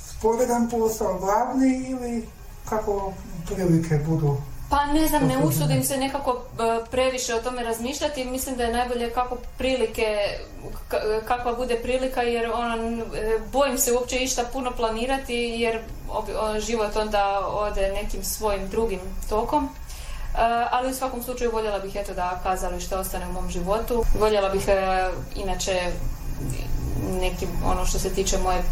sporedan 0.09 0.69
posao, 0.69 1.19
glavni 1.19 1.85
ili 1.89 2.27
kako 2.69 3.13
prilike 3.47 3.97
budu 3.97 4.37
Pa 4.69 4.85
ne 4.85 5.07
znam, 5.07 5.27
ne 5.27 5.37
usudim 5.37 5.83
se 5.83 5.97
nekako 5.97 6.31
e, 6.31 6.85
previše 6.91 7.35
o 7.35 7.41
tome 7.41 7.63
razmišljati. 7.63 8.25
Mislim 8.25 8.55
da 8.55 8.63
je 8.63 8.73
najbolje 8.73 9.13
kako 9.13 9.37
prilike, 9.57 10.05
ka- 10.89 11.21
kakva 11.27 11.53
bude 11.53 11.75
prilika 11.75 12.21
jer 12.21 12.51
ono, 12.51 12.75
e, 12.75 13.39
bojim 13.51 13.77
se 13.77 13.93
uopće 13.93 14.17
išta 14.17 14.43
puno 14.53 14.71
planirati 14.71 15.35
jer 15.35 15.81
život 16.59 16.95
onda 16.95 17.47
ode 17.47 17.91
nekim 17.91 18.23
svojim 18.23 18.67
drugim 18.67 18.99
tokom. 19.29 19.69
E, 20.35 20.65
ali 20.71 20.91
u 20.91 20.95
svakom 20.95 21.23
slučaju 21.23 21.51
voljela 21.51 21.79
bih 21.79 21.95
eto 21.95 22.13
da 22.13 22.39
kazalište 22.43 22.97
ostane 22.97 23.27
u 23.27 23.33
mom 23.33 23.49
životu. 23.49 24.05
Voljela 24.19 24.49
bih 24.49 24.67
e, 24.67 25.09
inače 25.35 25.91
neki 27.21 27.47
ono 27.65 27.85
što 27.85 27.99
se 27.99 28.09
tiče 28.09 28.37
moje 28.37 28.63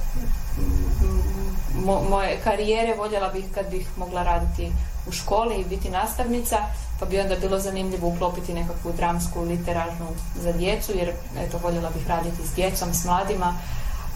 mo- 1.85 2.09
moje 2.09 2.39
karijere 2.43 2.95
voljela 2.95 3.29
bih 3.29 3.45
kad 3.53 3.69
bih 3.69 3.87
mogla 3.97 4.23
raditi 4.23 4.71
u 5.07 5.11
školi 5.11 5.55
i 5.55 5.65
biti 5.65 5.89
nastavnica, 5.89 6.57
pa 6.99 7.05
bi 7.05 7.19
onda 7.19 7.35
bilo 7.35 7.59
zanimljivo 7.59 8.07
uklopiti 8.07 8.53
nekakvu 8.53 8.91
dramsku, 8.91 9.41
literarnu 9.41 10.07
za 10.41 10.51
djecu, 10.51 10.91
jer 10.95 11.13
eto, 11.37 11.57
voljela 11.57 11.89
bih 11.89 12.07
raditi 12.07 12.47
s 12.47 12.55
djecom, 12.55 12.93
s 12.93 13.05
mladima, 13.05 13.53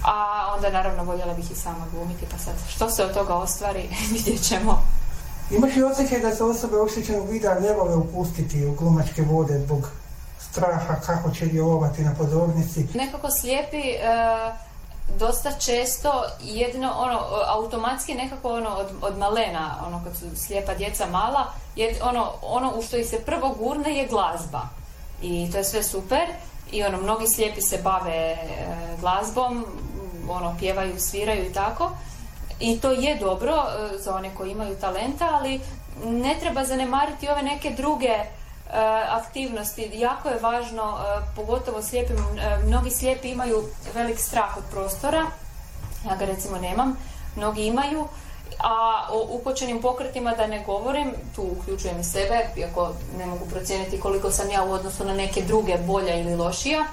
a 0.04 0.46
onda 0.56 0.70
naravno 0.70 1.04
voljela 1.04 1.34
bih 1.34 1.52
i 1.52 1.56
sama 1.56 1.86
glumiti, 1.92 2.26
pa 2.32 2.38
sad 2.38 2.54
što 2.70 2.90
se 2.90 3.04
od 3.04 3.14
toga 3.14 3.34
ostvari, 3.34 3.90
vidjet 4.12 4.44
ćemo. 4.48 4.84
Imaš 5.56 5.76
li 5.76 5.84
osjećaj 5.84 6.20
da 6.20 6.36
se 6.36 6.44
osobe 6.44 6.78
oštećenog 6.78 7.30
vida 7.30 7.60
ne 7.60 7.74
vole 7.74 7.96
upustiti 7.96 8.66
u 8.66 8.76
glumačke 8.76 9.22
vode 9.22 9.60
zbog 9.60 9.90
straha 10.52 10.96
kako 11.06 11.32
će 11.32 11.46
djelovati 11.46 12.02
na 12.02 12.16
pozornici? 12.18 12.88
Nekako 12.94 13.32
slijepi 13.32 13.90
e, 13.90 14.00
dosta 15.20 15.52
često 15.52 16.24
jedino 16.42 16.94
ono 16.98 17.20
automatski 17.48 18.14
nekako 18.14 18.54
ono 18.54 18.70
od, 18.70 18.88
od 19.02 19.18
malena 19.18 19.76
ono 19.88 20.02
kad 20.04 20.18
su 20.18 20.46
slijepa 20.46 20.74
djeca 20.74 21.06
mala 21.12 21.46
je 21.76 22.00
ono 22.04 22.32
ono 22.42 22.74
u 22.78 22.82
što 22.82 22.98
ih 22.98 23.08
se 23.08 23.20
prvo 23.20 23.56
gurne 23.60 23.98
je 23.98 24.08
glazba. 24.08 24.62
I 25.22 25.52
to 25.52 25.58
je 25.58 25.64
sve 25.64 25.84
super. 25.84 26.28
I 26.72 26.84
ono 26.84 26.98
mnogi 27.02 27.28
slijepi 27.28 27.62
se 27.62 27.80
bave 27.84 28.12
e, 28.12 28.38
glazbom 29.00 29.66
ono 30.30 30.56
pjevaju 30.60 31.00
sviraju 31.00 31.46
i 31.46 31.54
tako 31.54 31.92
i 32.64 32.80
to 32.80 32.92
je 32.92 33.16
dobro 33.16 33.54
e, 33.54 33.98
za 33.98 34.16
one 34.16 34.36
koji 34.38 34.52
imaju 34.52 34.76
talenta 34.76 35.30
ali 35.34 35.62
ne 36.06 36.38
treba 36.40 36.66
zanemariti 36.66 37.30
ove 37.30 37.42
neke 37.42 37.70
druge 37.70 38.08
e, 38.08 38.26
aktivnosti. 39.10 39.92
Jako 39.94 40.30
je 40.30 40.40
važno, 40.40 40.98
e, 41.00 41.22
pogotovo 41.36 41.82
slijepim, 41.82 42.18
mnogi 42.66 42.90
slijepi 42.90 43.30
imaju 43.30 43.64
velik 43.94 44.20
strah 44.20 44.58
od 44.58 44.64
prostora, 44.72 45.26
ja 46.10 46.16
ga 46.16 46.26
recimo 46.26 46.58
nemam, 46.58 46.98
mnogi 47.36 47.66
imaju, 47.66 48.08
a 48.60 49.08
o 49.12 49.28
ukočenim 49.30 49.82
pokretima 49.82 50.32
da 50.32 50.48
ne 50.48 50.64
govorim, 50.66 51.14
tu 51.36 51.44
uključujem 51.60 52.00
i 52.00 52.04
sebe, 52.04 52.50
iako 52.58 52.94
ne 53.18 53.26
mogu 53.26 53.46
procijeniti 53.46 54.00
koliko 54.00 54.32
sam 54.32 54.50
ja 54.50 54.64
u 54.64 54.72
odnosu 54.72 55.06
na 55.06 55.14
neke 55.14 55.42
druge 55.42 55.78
bolja 55.78 56.16
ili 56.16 56.36
lošija, 56.36 56.86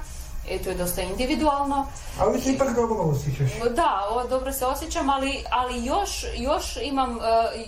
e, 0.50 0.58
to 0.58 0.70
je 0.70 0.76
dosta 0.76 1.02
individualno. 1.02 1.86
Ali 2.18 2.40
se 2.40 2.52
ipak 2.52 2.74
dobro 2.74 2.98
osjećaš. 3.02 3.50
Da, 3.76 4.08
o, 4.10 4.28
dobro 4.28 4.52
se 4.52 4.66
osjećam, 4.66 5.10
ali, 5.10 5.44
ali 5.50 5.84
još, 5.84 6.24
još 6.36 6.76
imam, 6.82 7.18
e, 7.18 7.20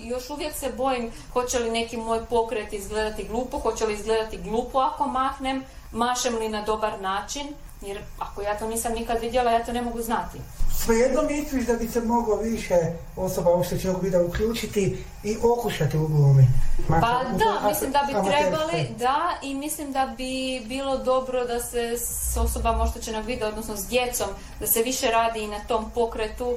još 0.03 0.31
uvijek 0.31 0.55
se 0.55 0.73
bojim 0.77 1.13
hoće 1.33 1.59
li 1.59 1.71
neki 1.71 1.97
moj 1.97 2.25
pokret 2.25 2.73
izgledati 2.73 3.29
glupo, 3.29 3.59
hoće 3.59 3.87
li 3.87 3.95
izgledati 3.95 4.39
glupo 4.39 4.79
ako 4.79 5.07
mahnem, 5.07 5.65
mašem 5.93 6.39
li 6.39 6.49
na 6.49 6.63
dobar 6.63 7.01
način, 7.01 7.47
jer 7.81 7.99
ako 8.19 8.43
ja 8.43 8.59
to 8.59 8.69
nisam 8.69 8.93
nikad 8.93 9.21
vidjela, 9.21 9.51
ja 9.51 9.65
to 9.65 9.73
ne 9.73 9.83
mogu 9.83 10.03
znati. 10.03 10.39
Svejedno 10.77 11.23
misliš 11.23 11.67
da 11.67 11.77
bi 11.77 11.89
se 11.89 12.01
moglo 12.01 12.37
više 12.37 12.75
osoba 13.17 13.51
oštećenog 13.51 14.03
vida 14.03 14.23
uključiti 14.23 15.05
i 15.25 15.37
okušati 15.43 15.99
u 15.99 16.07
glumi? 16.07 16.47
Pa 16.89 17.23
u 17.35 17.39
da, 17.39 17.69
mislim 17.69 17.93
da 17.93 18.05
bi 18.07 18.31
trebali, 18.31 18.89
da, 18.99 19.19
i 19.43 19.55
mislim 19.55 19.93
da 19.93 20.15
bi 20.17 20.63
bilo 20.67 20.99
dobro 20.99 21.45
da 21.45 21.61
se 21.61 21.99
s 21.99 22.37
osobama 22.37 22.85
oštećenog 22.85 23.25
vida, 23.25 23.49
odnosno 23.49 23.77
s 23.77 23.87
djecom, 23.87 24.29
da 24.61 24.67
se 24.67 24.83
više 24.83 25.11
radi 25.11 25.41
i 25.41 25.49
na 25.49 25.59
tom 25.69 25.91
pokretu, 25.91 26.51
e, 26.51 26.57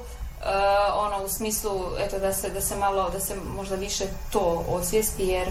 ono 0.96 1.26
u 1.26 1.30
smislu, 1.30 1.72
eto, 2.00 2.20
da 2.20 2.34
se, 2.34 2.50
da 2.50 2.62
se 2.62 2.76
malo, 2.76 3.10
da 3.10 3.20
se 3.20 3.36
možda 3.58 3.76
više 3.76 4.06
to 4.32 4.66
osvijesti, 4.70 5.24
jer 5.24 5.48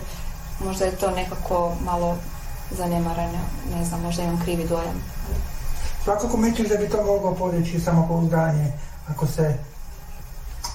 možda 0.64 0.84
je 0.84 0.96
to 0.96 1.10
nekako 1.10 1.72
malo 1.84 2.16
zanemareno, 2.70 3.38
ne 3.76 3.84
znam, 3.84 4.02
možda 4.02 4.22
imam 4.22 4.42
krivi 4.44 4.68
dojam. 4.68 5.04
Svakako 6.04 6.36
misliš 6.36 6.68
da 6.68 6.76
bi 6.76 6.88
to 6.88 7.04
moglo 7.04 7.34
podići 7.34 7.80
samopouzdanje 7.80 8.72
ako 9.08 9.26
se 9.26 9.58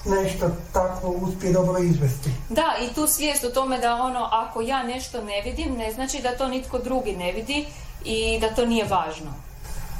nešto 0.06 0.50
takvo 0.72 1.10
uspije 1.10 1.52
dobro 1.52 1.78
izvesti. 1.78 2.30
Da, 2.48 2.74
i 2.82 2.94
tu 2.94 3.06
svijest 3.06 3.44
o 3.44 3.50
tome 3.50 3.78
da 3.78 3.94
ono, 3.94 4.28
ako 4.32 4.60
ja 4.60 4.82
nešto 4.82 5.24
ne 5.24 5.42
vidim, 5.44 5.74
ne 5.74 5.92
znači 5.92 6.22
da 6.22 6.36
to 6.36 6.48
nitko 6.48 6.78
drugi 6.78 7.16
ne 7.16 7.32
vidi 7.32 7.66
i 8.04 8.38
da 8.40 8.54
to 8.54 8.66
nije 8.66 8.84
važno. 8.84 9.30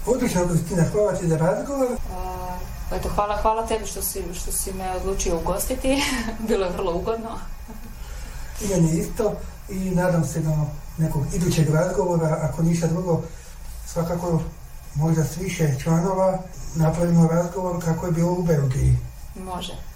Odlično, 0.07 0.49
Kristina, 0.49 0.85
hvala 0.93 1.13
ti 1.13 1.29
za 1.29 1.37
razgovor. 1.37 1.89
Uh, 1.93 2.97
eto, 2.99 3.09
hvala, 3.09 3.37
hvala 3.43 3.67
tebi 3.67 3.87
što 3.87 4.03
si, 4.03 4.23
što 4.35 4.53
si 4.53 4.73
me 4.73 4.97
odlučio 4.97 5.39
ugostiti. 5.39 6.03
Bilo 6.49 6.67
je 6.67 6.73
vrlo 6.73 6.95
ugodno. 6.95 7.39
I 8.61 8.69
meni 8.69 8.99
isto 8.99 9.33
i 9.69 9.91
nadam 9.91 10.25
se 10.25 10.41
do 10.41 10.57
nekog 10.99 11.23
idućeg 11.35 11.71
razgovora, 11.71 12.39
ako 12.43 12.63
ništa 12.63 12.87
drugo, 12.87 13.23
svakako 13.87 14.41
možda 14.95 15.25
s 15.25 15.37
više 15.37 15.75
članova 15.83 16.39
napravimo 16.75 17.29
razgovor 17.29 17.85
kako 17.85 18.07
je 18.07 18.13
bilo 18.13 18.33
u 18.33 18.43
Belgiji. 18.43 18.99
Može. 19.45 19.91